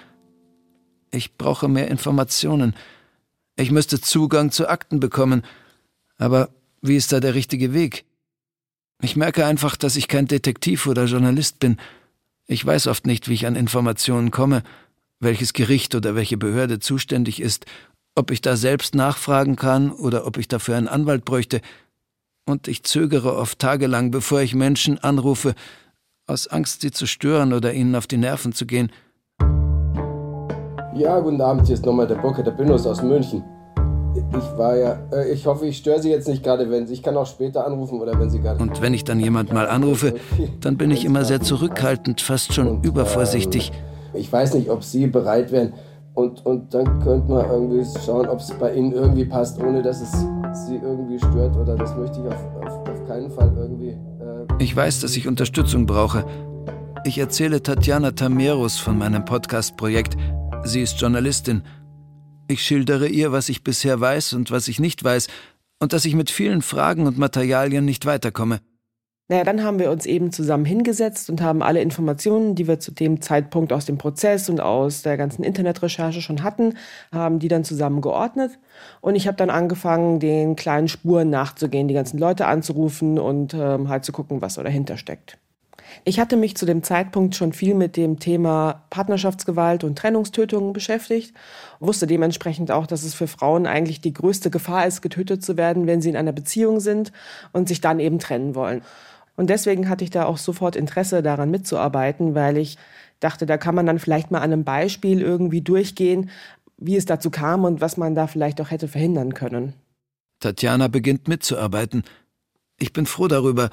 Ich 1.11 1.37
brauche 1.37 1.67
mehr 1.67 1.87
Informationen. 1.87 2.75
Ich 3.55 3.71
müsste 3.71 3.99
Zugang 3.99 4.51
zu 4.51 4.67
Akten 4.67 4.99
bekommen. 4.99 5.43
Aber 6.17 6.49
wie 6.81 6.95
ist 6.95 7.11
da 7.11 7.19
der 7.19 7.33
richtige 7.33 7.73
Weg? 7.73 8.05
Ich 9.01 9.15
merke 9.15 9.45
einfach, 9.45 9.75
dass 9.75 9.95
ich 9.95 10.07
kein 10.07 10.27
Detektiv 10.27 10.87
oder 10.87 11.05
Journalist 11.05 11.59
bin. 11.59 11.77
Ich 12.45 12.65
weiß 12.65 12.87
oft 12.87 13.05
nicht, 13.05 13.27
wie 13.27 13.33
ich 13.33 13.45
an 13.47 13.55
Informationen 13.55 14.31
komme, 14.31 14.63
welches 15.19 15.53
Gericht 15.53 15.95
oder 15.95 16.15
welche 16.15 16.37
Behörde 16.37 16.79
zuständig 16.79 17.41
ist 17.41 17.65
ob 18.17 18.31
ich 18.31 18.41
da 18.41 18.55
selbst 18.55 18.95
nachfragen 18.95 19.55
kann 19.55 19.91
oder 19.91 20.25
ob 20.25 20.37
ich 20.37 20.47
dafür 20.47 20.75
einen 20.75 20.87
Anwalt 20.87 21.23
bräuchte. 21.23 21.61
Und 22.47 22.67
ich 22.67 22.83
zögere 22.83 23.35
oft 23.35 23.59
tagelang, 23.59 24.09
bevor 24.09 24.41
ich 24.41 24.55
Menschen 24.55 24.97
anrufe, 24.97 25.53
aus 26.25 26.47
Angst, 26.47 26.81
sie 26.81 26.91
zu 26.91 27.05
stören 27.05 27.53
oder 27.53 27.73
ihnen 27.73 27.95
auf 27.95 28.07
die 28.07 28.17
Nerven 28.17 28.53
zu 28.53 28.65
gehen. 28.65 28.91
Ja, 30.95 31.19
guten 31.19 31.39
Abend, 31.41 31.67
hier 31.67 31.75
ist 31.75 31.85
nochmal 31.85 32.07
der 32.07 32.15
Burke, 32.15 32.43
der 32.43 32.51
Binus 32.51 32.87
aus 32.87 33.03
München. 33.03 33.43
Ich 34.15 34.57
war 34.57 34.75
ja, 34.75 34.99
äh, 35.13 35.31
ich 35.31 35.45
hoffe, 35.45 35.67
ich 35.67 35.77
störe 35.77 36.01
Sie 36.01 36.09
jetzt 36.09 36.27
nicht 36.27 36.43
gerade, 36.43 36.71
wenn 36.71 36.87
Sie, 36.87 36.93
ich 36.93 37.03
kann 37.03 37.15
auch 37.15 37.27
später 37.27 37.67
anrufen 37.67 38.01
oder 38.01 38.19
wenn 38.19 38.31
Sie 38.31 38.39
gerade... 38.39 38.59
Und 38.59 38.81
wenn 38.81 38.95
ich 38.95 39.03
dann 39.03 39.19
jemand 39.19 39.53
mal 39.53 39.67
anrufe, 39.67 40.15
dann 40.59 40.75
bin 40.75 40.89
ich 40.89 41.05
immer 41.05 41.23
sehr 41.23 41.41
zurückhaltend, 41.41 42.21
fast 42.21 42.53
schon 42.53 42.81
übervorsichtig. 42.81 43.71
Ich 44.15 44.33
weiß 44.33 44.55
nicht, 44.55 44.71
ob 44.71 44.83
Sie 44.83 45.05
bereit 45.05 45.51
wären 45.51 45.73
und, 46.17 46.43
und 46.47 46.73
dann 46.73 46.99
könnte 47.01 47.31
man 47.31 47.47
irgendwie 47.47 47.85
schauen, 48.03 48.27
ob 48.27 48.39
es 48.39 48.51
bei 48.59 48.73
Ihnen 48.73 48.91
irgendwie 48.91 49.23
passt, 49.23 49.59
ohne 49.59 49.83
dass 49.83 50.01
es 50.01 50.11
Sie 50.67 50.75
irgendwie 50.75 51.19
stört 51.19 51.55
oder 51.55 51.75
das 51.75 51.95
möchte 51.95 52.19
ich 52.19 52.25
auf, 52.25 52.55
auf, 52.63 52.89
auf 52.89 53.07
keinen 53.07 53.29
Fall 53.29 53.53
irgendwie... 53.55 53.89
Äh 53.89 54.47
ich 54.57 54.75
weiß, 54.75 55.01
dass 55.01 55.15
ich 55.15 55.27
Unterstützung 55.27 55.85
brauche. 55.85 56.25
Ich 57.05 57.19
erzähle 57.19 57.61
Tatjana 57.61 58.11
Tameros 58.11 58.79
von 58.79 58.97
meinem 58.97 59.25
Podcast-Projekt. 59.25 60.17
Sie 60.63 60.81
ist 60.81 60.99
Journalistin. 60.99 61.61
Ich 62.47 62.63
schildere 62.63 63.07
ihr, 63.07 63.31
was 63.31 63.47
ich 63.49 63.63
bisher 63.63 64.01
weiß 64.01 64.33
und 64.33 64.49
was 64.49 64.67
ich 64.67 64.79
nicht 64.79 65.03
weiß, 65.03 65.27
und 65.79 65.93
dass 65.93 66.05
ich 66.05 66.15
mit 66.15 66.31
vielen 66.31 66.63
Fragen 66.63 67.05
und 67.05 67.19
Materialien 67.19 67.85
nicht 67.85 68.07
weiterkomme. 68.07 68.59
Naja, 69.29 69.43
dann 69.43 69.61
haben 69.61 69.77
wir 69.77 69.91
uns 69.91 70.05
eben 70.05 70.31
zusammen 70.31 70.63
hingesetzt 70.63 71.29
und 71.29 71.41
haben 71.41 71.61
alle 71.61 71.81
Informationen, 71.81 72.55
die 72.55 72.65
wir 72.65 72.79
zu 72.79 72.91
dem 72.91 73.19
Zeitpunkt 73.21 73.73
aus 73.73 73.85
dem 73.85 73.97
Prozess 73.97 74.49
und 74.49 74.61
aus 74.61 75.01
der 75.01 75.17
ganzen 75.17 75.43
Internetrecherche 75.43 76.21
schon 76.21 76.43
hatten, 76.43 76.75
haben 77.11 77.39
die 77.39 77.49
dann 77.49 77.65
zusammen 77.65 77.99
geordnet. 77.99 78.57
Und 79.01 79.15
ich 79.15 79.27
habe 79.27 79.35
dann 79.35 79.49
angefangen, 79.49 80.21
den 80.21 80.55
kleinen 80.55 80.87
Spuren 80.87 81.29
nachzugehen, 81.29 81.89
die 81.89 81.93
ganzen 81.93 82.17
Leute 82.19 82.47
anzurufen 82.47 83.19
und 83.19 83.53
ähm, 83.53 83.89
halt 83.89 84.05
zu 84.05 84.13
gucken, 84.13 84.41
was 84.41 84.53
so 84.53 84.63
dahinter 84.63 84.95
steckt. 84.95 85.37
Ich 86.03 86.19
hatte 86.19 86.37
mich 86.37 86.55
zu 86.55 86.65
dem 86.65 86.83
Zeitpunkt 86.83 87.35
schon 87.35 87.53
viel 87.53 87.73
mit 87.73 87.97
dem 87.97 88.19
Thema 88.19 88.83
Partnerschaftsgewalt 88.89 89.83
und 89.83 89.97
Trennungstötungen 89.97 90.73
beschäftigt, 90.73 91.33
wusste 91.79 92.07
dementsprechend 92.07 92.71
auch, 92.71 92.87
dass 92.87 93.03
es 93.03 93.13
für 93.13 93.27
Frauen 93.27 93.67
eigentlich 93.67 94.01
die 94.01 94.13
größte 94.13 94.49
Gefahr 94.49 94.87
ist, 94.87 95.01
getötet 95.01 95.43
zu 95.43 95.57
werden, 95.57 95.87
wenn 95.87 96.01
sie 96.01 96.09
in 96.09 96.17
einer 96.17 96.33
Beziehung 96.33 96.79
sind 96.79 97.11
und 97.51 97.67
sich 97.67 97.81
dann 97.81 97.99
eben 97.99 98.19
trennen 98.19 98.55
wollen. 98.55 98.81
Und 99.37 99.49
deswegen 99.49 99.87
hatte 99.87 100.03
ich 100.03 100.09
da 100.09 100.25
auch 100.25 100.37
sofort 100.37 100.75
Interesse 100.75 101.23
daran 101.23 101.51
mitzuarbeiten, 101.51 102.35
weil 102.35 102.57
ich 102.57 102.77
dachte, 103.19 103.45
da 103.45 103.57
kann 103.57 103.75
man 103.75 103.85
dann 103.85 103.99
vielleicht 103.99 104.31
mal 104.31 104.39
an 104.39 104.51
einem 104.51 104.63
Beispiel 104.63 105.21
irgendwie 105.21 105.61
durchgehen, 105.61 106.29
wie 106.77 106.97
es 106.97 107.05
dazu 107.05 107.29
kam 107.29 107.63
und 107.63 107.79
was 107.79 107.97
man 107.97 108.15
da 108.15 108.27
vielleicht 108.27 108.59
auch 108.59 108.71
hätte 108.71 108.87
verhindern 108.87 109.33
können. 109.33 109.73
Tatjana 110.39 110.87
beginnt 110.87 111.27
mitzuarbeiten. 111.27 112.03
Ich 112.79 112.93
bin 112.93 113.05
froh 113.05 113.27
darüber, 113.27 113.69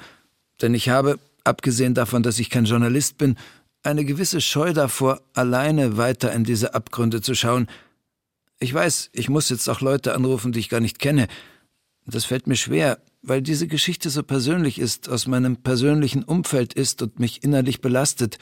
denn 0.61 0.73
ich 0.73 0.89
habe, 0.89 1.19
abgesehen 1.43 1.93
davon, 1.93 2.23
dass 2.23 2.39
ich 2.39 2.49
kein 2.49 2.65
Journalist 2.65 3.17
bin, 3.17 3.35
eine 3.83 4.05
gewisse 4.05 4.41
Scheu 4.41 4.73
davor, 4.73 5.21
alleine 5.33 5.97
weiter 5.97 6.31
in 6.31 6.43
diese 6.43 6.73
Abgründe 6.73 7.21
zu 7.21 7.35
schauen. 7.35 7.67
Ich 8.59 8.73
weiß, 8.73 9.09
ich 9.13 9.29
muss 9.29 9.49
jetzt 9.49 9.67
auch 9.67 9.81
Leute 9.81 10.15
anrufen, 10.15 10.51
die 10.51 10.59
ich 10.59 10.69
gar 10.69 10.79
nicht 10.79 10.99
kenne. 10.99 11.27
Das 12.07 12.25
fällt 12.25 12.47
mir 12.47 12.55
schwer, 12.55 12.99
weil 13.27 13.41
diese 13.41 13.67
Geschichte 13.67 14.09
so 14.09 14.23
persönlich 14.23 14.79
ist, 14.79 15.09
aus 15.09 15.27
meinem 15.27 15.57
persönlichen 15.57 16.23
Umfeld 16.23 16.73
ist 16.73 17.01
und 17.01 17.19
mich 17.19 17.43
innerlich 17.43 17.81
belastet, 17.81 18.37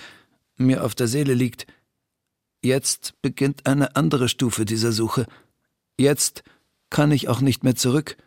mir 0.58 0.84
auf 0.84 0.94
der 0.94 1.08
Seele 1.08 1.34
liegt. 1.34 1.66
Jetzt 2.62 3.14
beginnt 3.22 3.66
eine 3.66 3.96
andere 3.96 4.30
Stufe 4.30 4.66
dieser 4.66 4.92
Suche. 4.92 5.26
Jetzt 5.98 6.44
kann 6.90 7.12
ich 7.12 7.30
auch 7.30 7.42
nicht 7.42 7.64
mehr 7.64 7.76
zurück. 7.76 8.18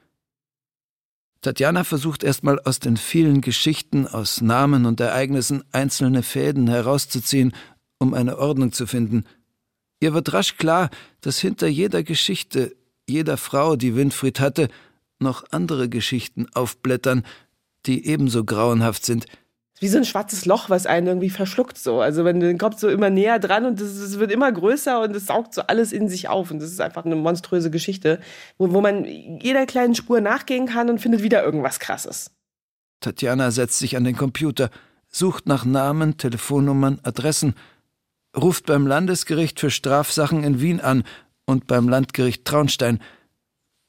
Tatjana 1.42 1.84
versucht 1.84 2.24
erstmal 2.24 2.58
aus 2.60 2.80
den 2.80 2.96
vielen 2.96 3.40
Geschichten, 3.40 4.06
aus 4.06 4.40
Namen 4.40 4.86
und 4.86 4.98
Ereignissen 4.98 5.62
einzelne 5.72 6.22
Fäden 6.22 6.66
herauszuziehen, 6.66 7.52
um 7.98 8.14
eine 8.14 8.38
Ordnung 8.38 8.72
zu 8.72 8.86
finden. 8.86 9.24
Ihr 10.00 10.12
wird 10.12 10.32
rasch 10.32 10.56
klar, 10.56 10.90
dass 11.20 11.38
hinter 11.38 11.68
jeder 11.68 12.02
Geschichte, 12.02 12.76
jeder 13.08 13.36
Frau, 13.36 13.76
die 13.76 13.94
Winfried 13.94 14.40
hatte, 14.40 14.68
noch 15.18 15.44
andere 15.50 15.88
Geschichten 15.88 16.46
aufblättern, 16.54 17.24
die 17.86 18.06
ebenso 18.06 18.44
grauenhaft 18.44 19.04
sind– 19.04 19.26
wie 19.78 19.88
so 19.88 19.98
ein 19.98 20.06
schwarzes 20.06 20.46
Loch, 20.46 20.70
was 20.70 20.86
einen 20.86 21.06
irgendwie 21.06 21.30
verschluckt 21.30 21.76
so. 21.76 22.00
Also 22.00 22.24
wenn 22.24 22.40
du 22.40 22.56
kommt 22.56 22.80
so 22.80 22.88
immer 22.88 23.10
näher 23.10 23.38
dran 23.38 23.66
und 23.66 23.80
es 23.80 24.18
wird 24.18 24.30
immer 24.30 24.50
größer 24.50 25.02
und 25.02 25.14
es 25.14 25.26
saugt 25.26 25.52
so 25.52 25.62
alles 25.62 25.92
in 25.92 26.08
sich 26.08 26.28
auf 26.28 26.50
und 26.50 26.60
das 26.60 26.70
ist 26.70 26.80
einfach 26.80 27.04
eine 27.04 27.16
monströse 27.16 27.70
Geschichte, 27.70 28.20
wo, 28.56 28.72
wo 28.72 28.80
man 28.80 29.04
jeder 29.04 29.66
kleinen 29.66 29.94
Spur 29.94 30.20
nachgehen 30.20 30.66
kann 30.66 30.88
und 30.88 31.00
findet 31.00 31.22
wieder 31.22 31.44
irgendwas 31.44 31.78
Krasses. 31.78 32.30
Tatjana 33.00 33.50
setzt 33.50 33.78
sich 33.78 33.96
an 33.98 34.04
den 34.04 34.16
Computer, 34.16 34.70
sucht 35.08 35.46
nach 35.46 35.66
Namen, 35.66 36.16
Telefonnummern, 36.16 37.00
Adressen, 37.02 37.54
ruft 38.34 38.64
beim 38.64 38.86
Landesgericht 38.86 39.60
für 39.60 39.70
Strafsachen 39.70 40.42
in 40.42 40.60
Wien 40.62 40.80
an 40.80 41.04
und 41.44 41.66
beim 41.66 41.88
Landgericht 41.88 42.46
Traunstein. 42.46 43.00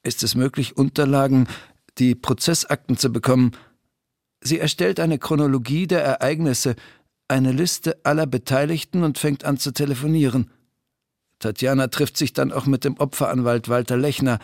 Ist 0.07 0.23
es 0.23 0.35
möglich, 0.35 0.77
Unterlagen, 0.77 1.49
die 1.97 2.15
Prozessakten 2.15 2.95
zu 2.95 3.11
bekommen, 3.11 3.51
Sie 4.39 4.57
erstellt 4.57 5.01
eine 5.01 5.19
Chronologie 5.19 5.85
der 5.85 6.01
Ereignisse, 6.01 6.77
eine 7.27 7.51
Liste 7.51 7.97
aller 8.03 8.25
Beteiligten 8.25 9.03
und 9.03 9.17
fängt 9.17 9.43
an 9.43 9.57
zu 9.57 9.73
telefonieren. 9.73 10.49
Tatjana 11.39 11.87
trifft 11.87 12.15
sich 12.15 12.31
dann 12.31 12.53
auch 12.53 12.67
mit 12.67 12.85
dem 12.85 12.95
Opferanwalt 12.97 13.67
Walter 13.67 13.97
Lechner, 13.97 14.39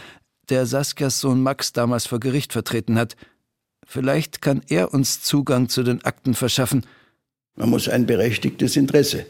der 0.50 0.66
Saskias 0.66 1.22
Sohn 1.22 1.42
Max 1.42 1.72
damals 1.72 2.08
vor 2.08 2.20
Gericht 2.20 2.52
vertreten 2.52 2.98
hat. 2.98 3.16
Vielleicht 3.86 4.42
kann 4.42 4.64
er 4.68 4.94
uns 4.94 5.22
Zugang 5.22 5.70
zu 5.70 5.84
den 5.84 6.04
Akten 6.04 6.34
verschaffen. 6.34 6.86
Man 7.56 7.70
muss 7.70 7.88
ein 7.88 8.06
berechtigtes 8.06 8.76
Interesse, 8.76 9.28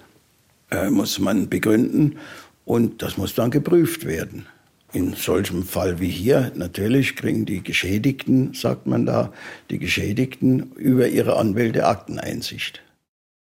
äh, 0.72 0.90
muss 0.90 1.20
man 1.20 1.48
begründen 1.48 2.18
und 2.66 3.04
das 3.04 3.18
muss 3.18 3.36
dann 3.36 3.52
geprüft 3.52 4.06
werden. 4.06 4.48
In 4.94 5.16
solchem 5.16 5.64
Fall 5.64 6.00
wie 6.00 6.10
hier, 6.10 6.52
natürlich 6.56 7.16
kriegen 7.16 7.48
die 7.48 7.64
Geschädigten, 7.64 8.54
sagt 8.54 8.86
man 8.86 9.08
da, 9.08 9.34
die 9.72 9.80
Geschädigten 9.80 10.72
über 10.74 11.08
ihre 11.08 11.36
Anwälte 11.38 11.88
Akteneinsicht. 11.88 12.84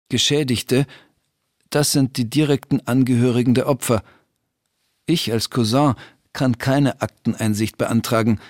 Geschädigte, 0.09 0.85
das 1.71 1.93
sind 1.93 2.17
die 2.17 2.29
direkten 2.29 2.81
Angehörigen 2.87 3.55
der 3.55 3.69
Opfer. 3.69 4.03
Ich 5.07 5.31
als 5.31 5.49
Cousin 5.49 5.95
kann 6.33 6.59
keine 6.59 7.03
Akteneinsicht 7.03 7.79
beantragen. 7.79 8.41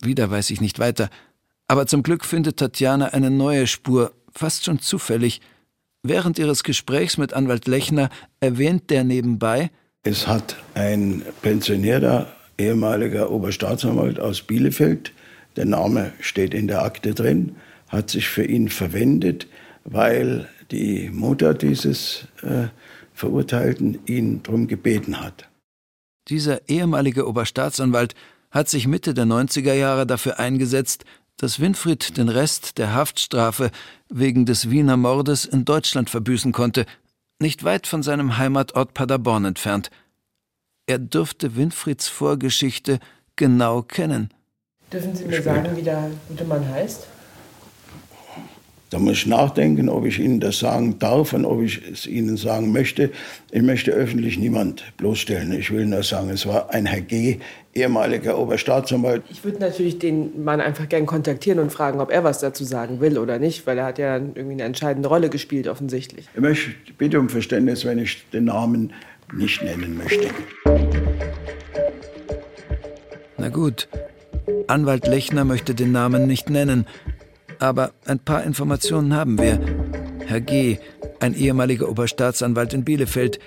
Wieder 0.00 0.30
weiß 0.30 0.50
ich 0.50 0.60
nicht 0.60 0.78
weiter. 0.78 1.10
Aber 1.66 1.88
zum 1.88 2.04
Glück 2.04 2.24
findet 2.24 2.58
Tatjana 2.58 3.06
eine 3.06 3.32
neue 3.32 3.66
Spur, 3.66 4.14
fast 4.32 4.64
schon 4.64 4.78
zufällig. 4.78 5.40
Während 6.04 6.38
ihres 6.38 6.62
Gesprächs 6.62 7.18
mit 7.18 7.32
Anwalt 7.32 7.66
Lechner 7.66 8.10
erwähnt 8.38 8.90
der 8.90 9.02
nebenbei, 9.02 9.72
es 10.06 10.28
hat 10.28 10.56
ein 10.74 11.22
pensionierter 11.42 12.28
ehemaliger 12.58 13.30
Oberstaatsanwalt 13.30 14.20
aus 14.20 14.40
Bielefeld, 14.40 15.12
der 15.56 15.64
Name 15.64 16.12
steht 16.20 16.54
in 16.54 16.68
der 16.68 16.84
Akte 16.84 17.12
drin, 17.12 17.56
hat 17.88 18.10
sich 18.10 18.28
für 18.28 18.44
ihn 18.44 18.68
verwendet, 18.68 19.48
weil 19.84 20.48
die 20.70 21.10
Mutter 21.10 21.54
dieses 21.54 22.28
äh, 22.42 22.68
Verurteilten 23.14 23.98
ihn 24.06 24.42
darum 24.44 24.68
gebeten 24.68 25.20
hat. 25.20 25.48
Dieser 26.28 26.68
ehemalige 26.68 27.26
Oberstaatsanwalt 27.26 28.14
hat 28.52 28.68
sich 28.68 28.86
Mitte 28.86 29.12
der 29.12 29.24
90er 29.24 29.74
Jahre 29.74 30.06
dafür 30.06 30.38
eingesetzt, 30.38 31.04
dass 31.36 31.60
Winfried 31.60 32.16
den 32.16 32.28
Rest 32.28 32.78
der 32.78 32.94
Haftstrafe 32.94 33.70
wegen 34.08 34.46
des 34.46 34.70
Wiener 34.70 34.96
Mordes 34.96 35.44
in 35.44 35.64
Deutschland 35.64 36.10
verbüßen 36.10 36.52
konnte, 36.52 36.86
nicht 37.40 37.64
weit 37.64 37.86
von 37.86 38.02
seinem 38.02 38.38
Heimatort 38.38 38.94
Paderborn 38.94 39.44
entfernt. 39.44 39.90
Er 40.86 40.98
dürfte 40.98 41.56
Winfrieds 41.56 42.08
Vorgeschichte 42.08 42.98
genau 43.34 43.82
kennen. 43.82 44.30
Dürfen 44.92 45.14
Sie 45.16 45.24
mir 45.24 45.42
sagen, 45.42 45.76
wie 45.76 45.82
der 45.82 46.10
gute 46.28 46.44
Mann 46.44 46.68
heißt? 46.68 47.08
Da 48.90 49.00
muss 49.00 49.14
ich 49.14 49.26
nachdenken, 49.26 49.88
ob 49.88 50.06
ich 50.06 50.20
Ihnen 50.20 50.38
das 50.38 50.60
sagen 50.60 50.98
darf 51.00 51.32
und 51.32 51.44
ob 51.44 51.60
ich 51.60 51.82
es 51.90 52.06
Ihnen 52.06 52.36
sagen 52.36 52.70
möchte. 52.70 53.10
Ich 53.50 53.62
möchte 53.62 53.90
öffentlich 53.90 54.38
niemand 54.38 54.84
bloßstellen. 54.96 55.52
Ich 55.52 55.72
will 55.72 55.86
nur 55.86 56.04
sagen, 56.04 56.30
es 56.30 56.46
war 56.46 56.70
ein 56.70 56.86
Herr 56.86 57.00
G., 57.00 57.38
ehemaliger 57.74 58.38
Oberstaatsanwalt. 58.38 59.24
Ich 59.28 59.44
würde 59.44 59.58
natürlich 59.58 59.98
den 59.98 60.44
Mann 60.44 60.60
einfach 60.60 60.88
gern 60.88 61.04
kontaktieren 61.04 61.58
und 61.58 61.72
fragen, 61.72 62.00
ob 62.00 62.10
er 62.10 62.22
was 62.22 62.38
dazu 62.38 62.64
sagen 62.64 63.00
will 63.00 63.18
oder 63.18 63.38
nicht, 63.40 63.66
weil 63.66 63.76
er 63.76 63.86
hat 63.86 63.98
ja 63.98 64.16
irgendwie 64.16 64.52
eine 64.52 64.62
entscheidende 64.62 65.08
Rolle 65.08 65.30
gespielt, 65.30 65.66
offensichtlich. 65.66 66.28
Ich 66.32 66.40
möchte 66.40 66.70
bitte 66.96 67.18
um 67.18 67.28
Verständnis, 67.28 67.84
wenn 67.84 67.98
ich 67.98 68.24
den 68.32 68.44
Namen 68.44 68.92
nicht 69.34 69.62
nennen 69.62 69.98
möchte. 69.98 70.28
Na 73.36 73.48
gut, 73.48 73.88
Anwalt 74.68 75.06
Lechner 75.06 75.44
möchte 75.44 75.74
den 75.74 75.92
Namen 75.92 76.26
nicht 76.26 76.48
nennen, 76.48 76.86
aber 77.58 77.92
ein 78.06 78.18
paar 78.18 78.44
Informationen 78.44 79.14
haben 79.14 79.38
wir. 79.38 79.60
Herr 80.26 80.40
G., 80.40 80.78
ein 81.20 81.34
ehemaliger 81.34 81.88
Oberstaatsanwalt 81.88 82.74
in 82.74 82.84
Bielefeld, 82.84 83.38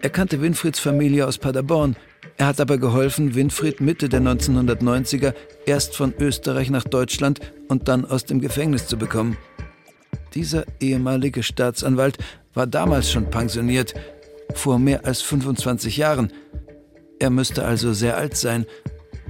er 0.00 0.10
kannte 0.10 0.40
Winfrieds 0.40 0.78
Familie 0.78 1.26
aus 1.26 1.38
Paderborn. 1.38 1.96
Er 2.36 2.46
hat 2.46 2.60
aber 2.60 2.78
geholfen, 2.78 3.34
Winfried 3.34 3.80
Mitte 3.80 4.08
der 4.08 4.20
1990er 4.20 5.34
erst 5.66 5.96
von 5.96 6.14
Österreich 6.20 6.70
nach 6.70 6.84
Deutschland 6.84 7.40
und 7.68 7.88
dann 7.88 8.04
aus 8.04 8.24
dem 8.24 8.40
Gefängnis 8.40 8.86
zu 8.86 8.96
bekommen. 8.96 9.36
Dieser 10.34 10.64
ehemalige 10.78 11.42
Staatsanwalt 11.42 12.18
war 12.54 12.68
damals 12.68 13.10
schon 13.10 13.28
pensioniert 13.28 13.94
vor 14.54 14.78
mehr 14.78 15.04
als 15.04 15.20
25 15.22 15.96
Jahren. 15.96 16.32
Er 17.18 17.30
müsste 17.30 17.64
also 17.64 17.92
sehr 17.92 18.16
alt 18.16 18.36
sein, 18.36 18.66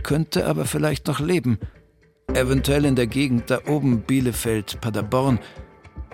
könnte 0.02 0.44
aber 0.44 0.66
vielleicht 0.66 1.06
noch 1.06 1.20
leben. 1.20 1.58
Eventuell 2.34 2.84
in 2.84 2.94
der 2.94 3.06
Gegend 3.06 3.50
da 3.50 3.60
oben 3.66 4.02
Bielefeld, 4.02 4.80
Paderborn. 4.80 5.38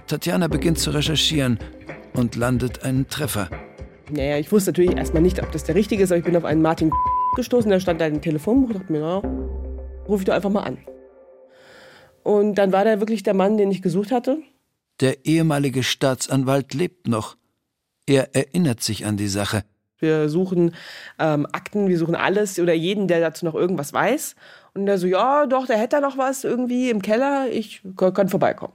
Tatjana 0.06 0.46
beginnt 0.46 0.78
zu 0.78 0.90
recherchieren 0.90 1.58
und 2.14 2.36
landet 2.36 2.84
einen 2.84 3.08
Treffer. 3.08 3.50
Naja, 4.10 4.38
ich 4.38 4.52
wusste 4.52 4.70
natürlich 4.70 4.96
erstmal 4.96 5.22
nicht, 5.22 5.42
ob 5.42 5.50
das 5.50 5.64
der 5.64 5.74
richtige 5.74 6.04
ist, 6.04 6.12
aber 6.12 6.18
ich 6.18 6.24
bin 6.24 6.36
auf 6.36 6.44
einen 6.44 6.62
Martin 6.62 6.92
gestoßen, 7.34 7.68
der 7.68 7.80
stand 7.80 8.00
da 8.00 8.06
im 8.06 8.22
Telefonbuch 8.22 8.68
und 8.68 8.74
dachte 8.76 8.92
mir, 8.92 9.00
na, 9.00 9.16
ruf 10.06 10.20
ich 10.20 10.24
doch 10.24 10.34
einfach 10.34 10.50
mal 10.50 10.62
an. 10.62 10.78
Und 12.22 12.54
dann 12.54 12.72
war 12.72 12.84
der 12.84 13.00
wirklich 13.00 13.22
der 13.24 13.34
Mann, 13.34 13.56
den 13.56 13.70
ich 13.70 13.82
gesucht 13.82 14.12
hatte. 14.12 14.38
Der 15.00 15.26
ehemalige 15.26 15.82
Staatsanwalt 15.82 16.74
lebt 16.74 17.08
noch. 17.08 17.36
Er 18.06 18.34
erinnert 18.36 18.82
sich 18.82 19.04
an 19.04 19.16
die 19.16 19.28
Sache. 19.28 19.64
Wir 19.98 20.28
suchen 20.28 20.74
ähm, 21.18 21.46
Akten, 21.52 21.88
wir 21.88 21.98
suchen 21.98 22.14
alles 22.14 22.58
oder 22.58 22.74
jeden, 22.74 23.08
der 23.08 23.20
dazu 23.20 23.44
noch 23.44 23.54
irgendwas 23.54 23.92
weiß. 23.92 24.36
Und 24.76 24.86
der 24.86 24.98
so, 24.98 25.06
ja, 25.06 25.46
doch, 25.46 25.66
der 25.66 25.78
hätte 25.78 25.96
da 25.96 26.00
noch 26.00 26.18
was 26.18 26.42
irgendwie 26.42 26.90
im 26.90 27.00
Keller. 27.00 27.48
Ich 27.48 27.82
kann 27.96 28.28
vorbeikommen. 28.28 28.74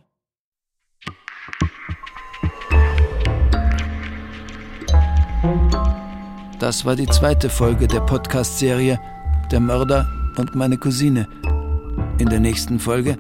Das 6.60 6.86
war 6.86 6.96
die 6.96 7.08
zweite 7.08 7.50
Folge 7.50 7.88
der 7.88 8.02
Podcast-Serie 8.02 9.00
Der 9.52 9.60
Mörder 9.60 10.08
und 10.38 10.56
meine 10.56 10.78
Cousine. 10.78 11.28
In 12.18 12.30
der 12.30 12.40
nächsten 12.40 12.80
Folge. 12.80 13.18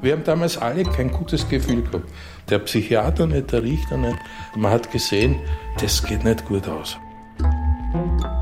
Wir 0.00 0.12
haben 0.12 0.24
damals 0.24 0.58
alle 0.58 0.84
kein 0.84 1.10
gutes 1.10 1.48
Gefühl 1.48 1.82
gehabt. 1.82 2.08
Der 2.48 2.58
Psychiater 2.60 3.26
nicht, 3.26 3.52
der 3.52 3.62
Richter 3.62 3.96
nicht. 3.96 4.18
Man 4.56 4.70
hat 4.70 4.90
gesehen, 4.90 5.36
das 5.80 6.02
geht 6.02 6.24
nicht 6.24 6.44
gut 6.44 6.68
aus. 6.68 6.98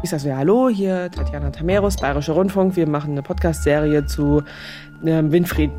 Ich 0.04 0.10
sage 0.10 0.22
so, 0.22 0.28
ja, 0.30 0.36
hallo, 0.38 0.68
hier 0.68 1.12
Tatjana 1.12 1.50
Tameros, 1.50 1.96
Bayerischer 1.96 2.32
Rundfunk. 2.32 2.74
Wir 2.74 2.88
machen 2.88 3.12
eine 3.12 3.22
Podcast-Serie 3.22 4.04
zu 4.06 4.42
äh, 5.04 5.22
Winfried. 5.22 5.70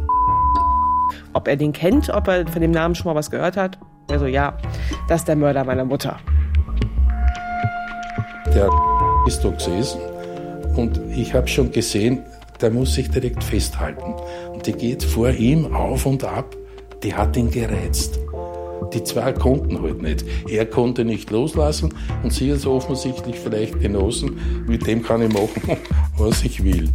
Ob 1.33 1.45
er 1.49 1.57
den 1.57 1.73
kennt, 1.73 2.09
ob 2.09 2.29
er 2.29 2.47
von 2.47 2.61
dem 2.61 2.71
Namen 2.71 2.95
schon 2.95 3.11
mal 3.11 3.15
was 3.15 3.29
gehört 3.29 3.57
hat. 3.57 3.77
Er 4.09 4.19
so, 4.19 4.25
ja, 4.25 4.57
das 5.09 5.21
ist 5.21 5.27
der 5.27 5.35
Mörder 5.35 5.65
meiner 5.65 5.83
Mutter. 5.83 6.17
Der 8.55 8.69
ist 9.27 9.43
da 9.43 9.49
gesessen 9.49 9.99
und 10.77 11.01
ich 11.13 11.33
habe 11.33 11.49
schon 11.49 11.73
gesehen, 11.73 12.23
der 12.61 12.71
muss 12.71 12.93
sich 12.93 13.11
direkt 13.11 13.43
festhalten. 13.43 14.13
Und 14.53 14.65
die 14.65 14.73
geht 14.73 15.03
vor 15.03 15.31
ihm 15.31 15.75
auf 15.75 16.05
und 16.05 16.23
ab, 16.23 16.55
die 17.03 17.13
hat 17.13 17.35
ihn 17.35 17.51
gereizt. 17.51 18.19
Die 18.91 19.03
zwei 19.03 19.31
konnten 19.33 19.81
halt 19.81 20.01
nicht. 20.01 20.25
Er 20.47 20.65
konnte 20.65 21.05
nicht 21.05 21.31
loslassen 21.31 21.93
und 22.23 22.33
sie 22.33 22.51
hat 22.51 22.65
offensichtlich 22.65 23.39
vielleicht 23.39 23.79
genossen. 23.79 24.65
Mit 24.67 24.87
dem 24.87 25.03
kann 25.03 25.21
ich 25.21 25.33
machen, 25.33 25.77
was 26.17 26.43
ich 26.43 26.63
will. 26.63 26.89